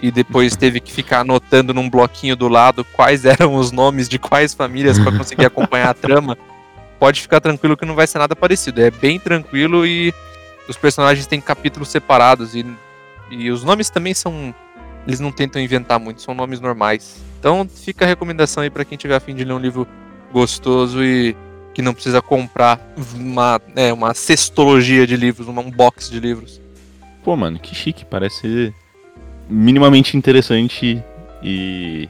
e 0.00 0.10
depois 0.10 0.54
teve 0.56 0.80
que 0.80 0.92
ficar 0.92 1.20
anotando 1.20 1.74
num 1.74 1.90
bloquinho 1.90 2.36
do 2.36 2.48
lado 2.48 2.84
quais 2.84 3.24
eram 3.26 3.54
os 3.56 3.70
nomes 3.72 4.08
de 4.08 4.18
quais 4.18 4.54
famílias 4.54 4.98
pra 4.98 5.10
conseguir 5.12 5.44
acompanhar 5.44 5.90
a 5.90 5.94
trama, 5.94 6.38
pode 7.00 7.20
ficar 7.20 7.40
tranquilo 7.40 7.76
que 7.76 7.84
não 7.84 7.94
vai 7.94 8.06
ser 8.06 8.18
nada 8.18 8.34
parecido. 8.36 8.80
É 8.80 8.90
bem 8.90 9.18
tranquilo 9.18 9.84
e 9.84 10.14
os 10.68 10.76
personagens 10.76 11.26
têm 11.26 11.40
capítulos 11.40 11.88
separados 11.88 12.54
e, 12.54 12.64
e 13.30 13.50
os 13.50 13.62
nomes 13.64 13.90
também 13.90 14.14
são. 14.14 14.54
Eles 15.08 15.18
não 15.20 15.32
tentam 15.32 15.60
inventar 15.60 15.98
muito, 15.98 16.22
são 16.22 16.34
nomes 16.34 16.60
normais. 16.60 17.20
Então 17.40 17.66
fica 17.68 18.04
a 18.04 18.08
recomendação 18.08 18.62
aí 18.62 18.68
pra 18.70 18.84
quem 18.84 18.96
tiver 18.96 19.16
afim 19.16 19.34
de 19.34 19.42
ler 19.42 19.54
um 19.54 19.58
livro 19.58 19.88
gostoso 20.32 21.02
e 21.02 21.34
que 21.74 21.80
não 21.80 21.94
precisa 21.94 22.20
comprar 22.20 22.78
uma, 23.14 23.58
né, 23.74 23.92
uma 23.92 24.12
cestologia 24.12 25.06
de 25.06 25.16
livros, 25.16 25.48
uma- 25.48 25.62
um 25.62 25.70
box 25.70 26.10
de 26.10 26.20
livros. 26.20 26.60
Pô, 27.24 27.34
mano, 27.36 27.58
que 27.58 27.74
chique. 27.74 28.04
Parece 28.04 28.72
minimamente 29.48 30.16
interessante 30.16 31.02
e. 31.42 32.08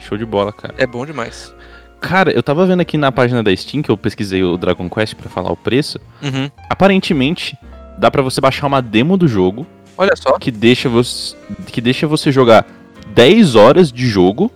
Show 0.00 0.18
de 0.18 0.26
bola, 0.26 0.52
cara. 0.52 0.74
É 0.76 0.86
bom 0.86 1.06
demais. 1.06 1.54
Cara, 2.00 2.30
eu 2.30 2.42
tava 2.42 2.66
vendo 2.66 2.80
aqui 2.80 2.98
na 2.98 3.10
página 3.10 3.42
da 3.42 3.54
Steam 3.56 3.82
que 3.82 3.90
eu 3.90 3.96
pesquisei 3.96 4.42
o 4.42 4.58
Dragon 4.58 4.90
Quest 4.90 5.14
pra 5.14 5.30
falar 5.30 5.50
o 5.50 5.56
preço. 5.56 5.98
Uhum. 6.22 6.50
Aparentemente, 6.68 7.56
dá 7.96 8.10
pra 8.10 8.20
você 8.20 8.40
baixar 8.40 8.66
uma 8.66 8.82
demo 8.82 9.16
do 9.16 9.26
jogo 9.26 9.66
Olha 9.96 10.14
só. 10.16 10.38
que 10.38 10.50
deixa 10.50 10.88
você, 10.88 11.36
que 11.66 11.80
deixa 11.80 12.06
você 12.06 12.32
jogar 12.32 12.66
10 13.08 13.54
horas 13.54 13.92
de 13.92 14.06
jogo, 14.06 14.50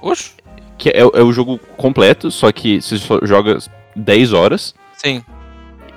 Oxe. 0.00 0.32
que 0.76 0.90
é, 0.90 1.00
é 1.00 1.22
o 1.22 1.32
jogo 1.32 1.58
completo, 1.76 2.30
só 2.30 2.50
que 2.52 2.80
você 2.80 2.98
só 2.98 3.18
joga 3.22 3.58
10 3.94 4.32
horas. 4.32 4.74
Sim. 4.96 5.22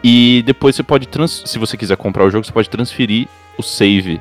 E 0.03 0.43
depois 0.45 0.75
você 0.75 0.83
pode, 0.83 1.07
trans 1.07 1.43
se 1.45 1.59
você 1.59 1.77
quiser 1.77 1.95
comprar 1.95 2.25
o 2.25 2.31
jogo, 2.31 2.45
você 2.45 2.51
pode 2.51 2.69
transferir 2.69 3.27
o 3.57 3.61
save 3.61 4.19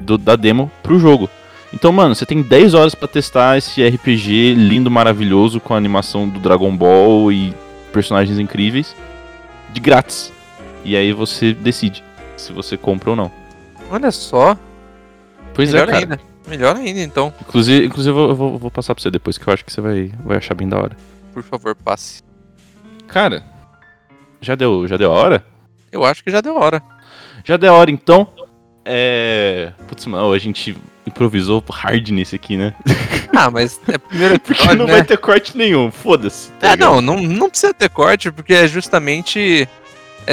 do, 0.00 0.18
da 0.18 0.34
demo 0.34 0.70
pro 0.82 0.98
jogo. 0.98 1.30
Então, 1.72 1.92
mano, 1.92 2.16
você 2.16 2.26
tem 2.26 2.42
10 2.42 2.74
horas 2.74 2.94
pra 2.96 3.06
testar 3.06 3.56
esse 3.56 3.86
RPG 3.86 4.54
lindo, 4.54 4.90
maravilhoso, 4.90 5.60
com 5.60 5.72
a 5.72 5.76
animação 5.76 6.28
do 6.28 6.40
Dragon 6.40 6.76
Ball 6.76 7.30
e 7.30 7.54
personagens 7.92 8.40
incríveis, 8.40 8.96
de 9.72 9.80
grátis. 9.80 10.32
E 10.84 10.96
aí 10.96 11.12
você 11.12 11.54
decide 11.54 12.02
se 12.36 12.52
você 12.52 12.76
compra 12.76 13.10
ou 13.10 13.16
não. 13.16 13.39
Olha 13.90 14.10
só. 14.10 14.56
Pois 15.54 15.72
melhor 15.72 15.88
é, 15.88 15.92
cara. 15.92 16.04
ainda. 16.04 16.20
Melhor 16.46 16.76
ainda, 16.76 17.00
então. 17.00 17.32
Inclusive, 17.40 17.86
inclusive 17.86 18.16
eu 18.16 18.34
vou, 18.34 18.58
vou 18.58 18.70
passar 18.70 18.94
pra 18.94 19.02
você 19.02 19.10
depois, 19.10 19.36
que 19.36 19.46
eu 19.46 19.52
acho 19.52 19.64
que 19.64 19.72
você 19.72 19.80
vai, 19.80 20.12
vai 20.24 20.38
achar 20.38 20.54
bem 20.54 20.68
da 20.68 20.78
hora. 20.78 20.96
Por 21.32 21.42
favor, 21.42 21.74
passe. 21.76 22.22
Cara, 23.06 23.44
já 24.40 24.54
deu, 24.54 24.86
já 24.88 24.96
deu 24.96 25.12
a 25.12 25.14
hora? 25.14 25.44
Eu 25.92 26.04
acho 26.04 26.24
que 26.24 26.30
já 26.30 26.40
deu 26.40 26.56
hora. 26.56 26.82
Já 27.44 27.56
deu 27.56 27.72
a 27.72 27.76
hora, 27.76 27.90
então. 27.90 28.28
É. 28.84 29.72
Putz, 29.86 30.06
mano, 30.06 30.32
a 30.32 30.38
gente 30.38 30.76
improvisou 31.06 31.62
hard 31.70 32.08
nesse 32.10 32.36
aqui, 32.36 32.56
né? 32.56 32.74
Ah, 33.32 33.48
mas 33.48 33.80
é 33.86 33.96
primeiro 33.96 34.38
Porque 34.40 34.52
episódio, 34.60 34.78
não 34.78 34.86
né? 34.86 34.92
vai 34.94 35.04
ter 35.04 35.16
corte 35.16 35.56
nenhum, 35.56 35.90
foda-se. 35.90 36.50
tá 36.58 36.72
É, 36.72 36.76
não, 36.76 37.00
não, 37.00 37.22
não 37.22 37.48
precisa 37.48 37.72
ter 37.72 37.88
corte, 37.88 38.30
porque 38.30 38.52
é 38.52 38.66
justamente 38.66 39.68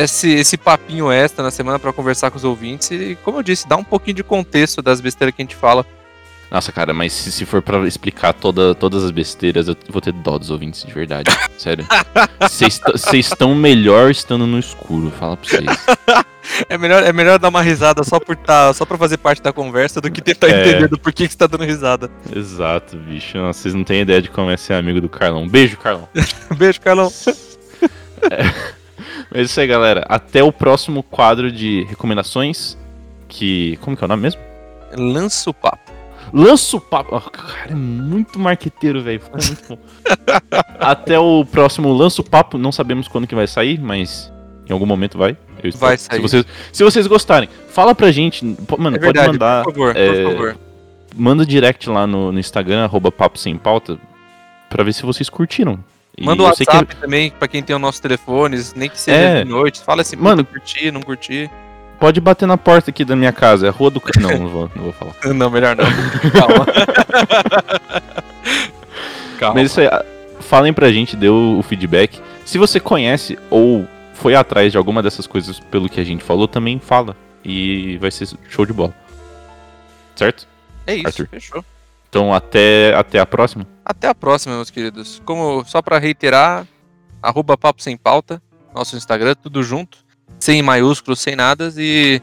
esse, 0.04 0.30
esse 0.34 0.58
papinho 0.58 1.12
extra 1.12 1.44
na 1.44 1.52
semana 1.52 1.80
pra 1.80 1.92
conversar 1.94 2.30
com 2.32 2.38
os 2.38 2.44
ouvintes 2.44 2.92
e, 2.92 3.18
como 3.24 3.40
eu 3.40 3.44
disse, 3.44 3.68
dar 3.68 3.78
um 3.78 3.84
pouquinho 3.84 4.16
de 4.16 4.24
contexto 4.24 4.82
das 4.82 5.02
besteiras 5.02 5.36
que 5.36 5.42
a 5.42 5.46
gente 5.46 5.56
fala. 5.56 5.86
Nossa, 6.50 6.72
cara, 6.72 6.94
mas 6.94 7.12
se, 7.12 7.30
se 7.30 7.46
for 7.46 7.62
pra 7.62 7.86
explicar 7.86 8.32
toda, 8.34 8.74
todas 8.74 9.04
as 9.04 9.12
besteiras, 9.12 9.68
eu 9.68 9.76
vou 9.90 10.02
ter 10.02 10.14
dó 10.14 10.38
dos 10.38 10.50
ouvintes, 10.50 10.84
de 10.86 10.94
verdade. 10.94 11.30
Sério. 11.58 11.86
Vocês 12.40 12.80
estão 13.14 13.54
melhor 13.54 14.10
estando 14.10 14.48
no 14.48 14.58
escuro, 14.58 15.12
fala 15.12 15.36
pra 15.38 15.50
vocês. 15.50 15.66
É 16.70 16.78
melhor, 16.78 17.04
é 17.04 17.12
melhor 17.12 17.38
dar 17.38 17.50
uma 17.50 17.62
risada 17.62 18.06
só 18.06 18.22
por 18.22 18.34
tá, 18.38 18.74
só 18.74 18.86
pra 18.86 18.98
fazer 18.98 19.18
parte 19.18 19.42
da 19.42 19.52
conversa 19.52 20.00
do 20.00 20.10
que 20.10 20.22
tentar 20.22 20.48
É. 20.48 20.62
entender 20.70 20.88
do 20.88 20.98
porquê 20.98 21.28
que 21.28 21.34
você 21.34 21.38
tá 21.38 21.46
dando 21.46 21.66
risada. 21.66 22.10
Exato, 22.34 22.96
bicho. 22.96 23.38
Vocês 23.48 23.74
não 23.74 23.84
têm 23.84 24.00
ideia 24.02 24.22
de 24.22 24.30
como 24.30 24.50
é 24.50 24.56
ser 24.56 24.76
amigo 24.76 25.02
do 25.02 25.10
Carlão. 25.10 25.46
Beijo, 25.46 25.76
Carlão. 25.76 26.08
Beijo, 26.58 26.80
Carlão. 26.80 27.12
É. 28.32 28.77
Mas 29.32 29.40
é 29.40 29.42
isso 29.44 29.60
aí, 29.60 29.68
galera. 29.68 30.06
Até 30.08 30.44
o 30.44 30.52
próximo 30.52 31.04
quadro 31.04 31.52
de 31.52 31.84
recomendações. 31.90 32.78
Que. 33.28 33.78
Como 33.82 33.96
que 33.98 34.04
é 34.04 34.06
o 34.06 34.08
nome 34.08 34.22
mesmo? 34.24 34.42
Lança 34.98 35.50
o 35.50 35.54
papo. 35.54 35.92
Lança 36.34 36.76
o 36.78 36.82
papo. 36.82 37.16
Oh, 37.16 37.22
cara, 37.30 37.72
é 37.72 37.76
muito 37.76 38.38
marqueteiro, 38.40 39.02
velho. 39.02 39.20
Ficou 39.22 39.40
muito 39.42 39.68
bom. 39.70 39.78
Até 40.80 41.18
o 41.20 41.46
próximo 41.46 41.92
Lança 41.94 42.22
o 42.22 42.24
Papo. 42.24 42.58
Não 42.58 42.72
sabemos 42.72 43.08
quando 43.08 43.28
que 43.28 43.36
vai 43.36 43.48
sair, 43.48 43.80
mas 43.80 44.32
em 44.70 44.74
algum 44.74 44.86
momento 44.86 45.18
vai. 45.18 45.38
Eu 45.64 45.70
espero. 45.70 45.88
Vai 45.90 45.98
Se 45.98 46.06
sair. 46.06 46.22
vocês, 46.22 46.46
se 46.72 46.84
vocês 46.84 47.08
gostarem, 47.08 47.50
fala 47.70 47.96
pra 47.96 48.12
gente. 48.12 48.46
Mano, 48.78 48.98
É 48.98 49.00
pode 49.00 49.20
mandar. 49.20 49.64
por 49.64 49.74
favor, 49.74 49.96
é, 49.96 50.24
por 50.24 50.32
favor. 50.34 50.58
Manda 51.16 51.46
direct 51.46 51.90
lá 51.90 52.06
no, 52.06 52.32
no 52.32 52.40
Instagram, 52.40 52.84
arroba 52.84 53.12
papo 53.12 53.40
sem 53.40 53.58
pauta, 53.58 53.98
pra 54.70 54.84
ver 54.84 54.94
se 54.94 55.04
vocês 55.04 55.30
curtiram. 55.30 55.80
Manda 56.20 56.44
o 56.44 56.48
eu 56.48 56.56
sei 56.56 56.66
que- 56.66 56.72
WhatsApp 56.76 56.96
também 56.96 57.30
pra 57.32 57.48
quem 57.48 57.62
tem 57.62 57.76
os 57.76 57.82
nossos 57.82 58.00
telefones, 58.00 58.74
nem 58.74 58.90
que 58.90 59.00
seja 59.00 59.18
É. 59.18 59.44
de 59.44 59.50
noite. 59.50 59.82
Fala 59.82 60.02
assim, 60.02 60.16
Mano- 60.16 60.44
curti, 60.44 60.90
não 60.92 61.02
curti. 61.02 61.50
Pode 62.00 62.20
bater 62.22 62.46
na 62.48 62.58
porta 62.58 62.90
aqui 62.92 63.04
da 63.06 63.16
minha 63.16 63.32
casa, 63.32 63.66
é 63.68 63.70
a 63.70 63.72
rua 63.72 63.90
do. 63.90 64.02
Não, 64.20 64.30
não 64.30 64.48
vou, 64.48 64.72
não 64.76 64.84
vou 64.86 64.94
falar. 64.94 65.14
Não, 65.34 65.50
melhor 65.50 65.76
não. 65.76 65.86
Calma. 66.32 66.66
Calma. 69.40 69.56
Mas 69.56 69.72
isso 69.72 69.82
aí, 69.82 69.88
falem 70.42 70.74
pra 70.74 70.92
gente, 70.92 71.16
dê 71.16 71.30
o 71.30 71.58
o 71.60 71.64
feedback. 71.64 72.20
Se 72.46 72.58
você 72.58 72.80
conhece 72.80 73.38
ou 73.50 73.88
foi 74.14 74.36
atrás 74.36 74.72
de 74.72 74.78
alguma 74.78 75.04
dessas 75.04 75.28
coisas 75.28 75.60
pelo 75.60 75.90
que 75.90 76.00
a 76.00 76.04
gente 76.04 76.24
falou, 76.24 76.48
também 76.48 76.80
fala. 76.80 77.16
E 77.44 77.98
vai 77.98 78.12
ser 78.12 78.28
show 78.50 78.66
de 78.66 78.74
bola. 78.74 78.94
Certo? 80.16 80.48
É 80.86 80.96
isso, 80.96 81.08
Arthur. 81.08 81.28
fechou. 81.30 81.66
Então 82.10 82.34
até, 82.34 82.94
até 82.96 83.20
a 83.20 83.26
próxima. 83.26 83.68
Até 83.84 84.08
a 84.08 84.16
próxima, 84.16 84.56
meus 84.56 84.70
queridos. 84.70 85.22
Como 85.26 85.64
só 85.66 85.82
pra 85.82 85.98
reiterar, 85.98 86.66
arroba 87.22 87.58
papo 87.58 87.82
sem 87.82 87.98
pauta, 87.98 88.42
nosso 88.74 88.96
Instagram, 88.96 89.36
tudo 89.36 89.64
junto, 89.64 89.98
sem 90.40 90.62
maiúsculos, 90.62 91.20
sem 91.20 91.36
nada, 91.36 91.74
e 91.78 92.22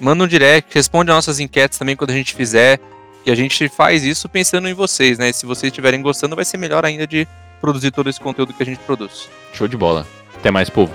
manda 0.00 0.24
um 0.24 0.26
direct, 0.26 0.74
responde 0.74 1.10
as 1.10 1.16
nossas 1.16 1.40
enquetes 1.40 1.78
também 1.78 1.96
quando 1.96 2.10
a 2.10 2.14
gente 2.14 2.34
fizer, 2.34 2.80
que 3.24 3.30
a 3.30 3.34
gente 3.34 3.68
faz 3.68 4.04
isso 4.04 4.28
pensando 4.28 4.68
em 4.68 4.74
vocês, 4.74 5.18
né? 5.18 5.32
Se 5.32 5.46
vocês 5.46 5.70
estiverem 5.70 6.02
gostando, 6.02 6.36
vai 6.36 6.44
ser 6.44 6.56
melhor 6.56 6.84
ainda 6.84 7.06
de 7.06 7.26
produzir 7.60 7.92
todo 7.92 8.10
esse 8.10 8.20
conteúdo 8.20 8.52
que 8.52 8.62
a 8.62 8.66
gente 8.66 8.80
produz. 8.80 9.28
Show 9.52 9.68
de 9.68 9.76
bola. 9.76 10.06
Até 10.36 10.50
mais, 10.50 10.68
povo. 10.68 10.92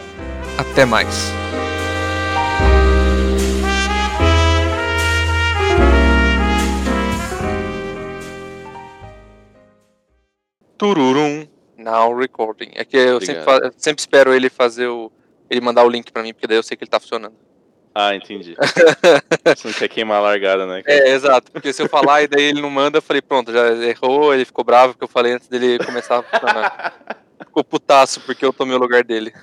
Até 0.57 0.85
mais. 0.85 1.31
Tururum. 10.77 11.47
Now 11.77 12.15
recording. 12.15 12.71
É 12.73 12.83
que 12.83 12.97
eu 12.97 13.21
sempre, 13.21 13.43
eu 13.65 13.71
sempre 13.77 13.99
espero 13.99 14.33
ele 14.33 14.49
fazer 14.49 14.87
o. 14.87 15.11
ele 15.49 15.61
mandar 15.61 15.83
o 15.83 15.89
link 15.89 16.11
pra 16.11 16.23
mim, 16.23 16.33
porque 16.33 16.47
daí 16.47 16.57
eu 16.57 16.63
sei 16.63 16.75
que 16.75 16.83
ele 16.83 16.91
tá 16.91 16.99
funcionando. 16.99 17.35
Ah, 17.99 18.13
entendi. 18.15 18.55
Você 19.55 19.67
não 19.67 19.73
quer 19.73 19.87
queimar 19.87 20.17
a 20.17 20.21
largada, 20.21 20.67
né? 20.67 20.83
É, 20.85 21.09
exato. 21.13 21.51
Porque 21.51 21.73
se 21.73 21.81
eu 21.81 21.89
falar 21.89 22.21
e 22.21 22.27
daí 22.27 22.43
ele 22.43 22.61
não 22.61 22.69
manda, 22.69 22.99
eu 22.99 23.01
falei, 23.01 23.23
pronto, 23.23 23.51
já 23.51 23.69
errou, 23.71 24.31
ele 24.31 24.45
ficou 24.45 24.63
bravo 24.63 24.93
porque 24.93 25.03
eu 25.03 25.07
falei 25.07 25.33
antes 25.33 25.47
dele 25.47 25.83
começar 25.83 26.19
a 26.19 26.23
funcionar. 26.23 27.17
Ficou 27.39 27.63
putaço 27.63 28.21
porque 28.21 28.45
eu 28.45 28.53
tomei 28.53 28.75
o 28.75 28.79
lugar 28.79 29.03
dele. 29.03 29.33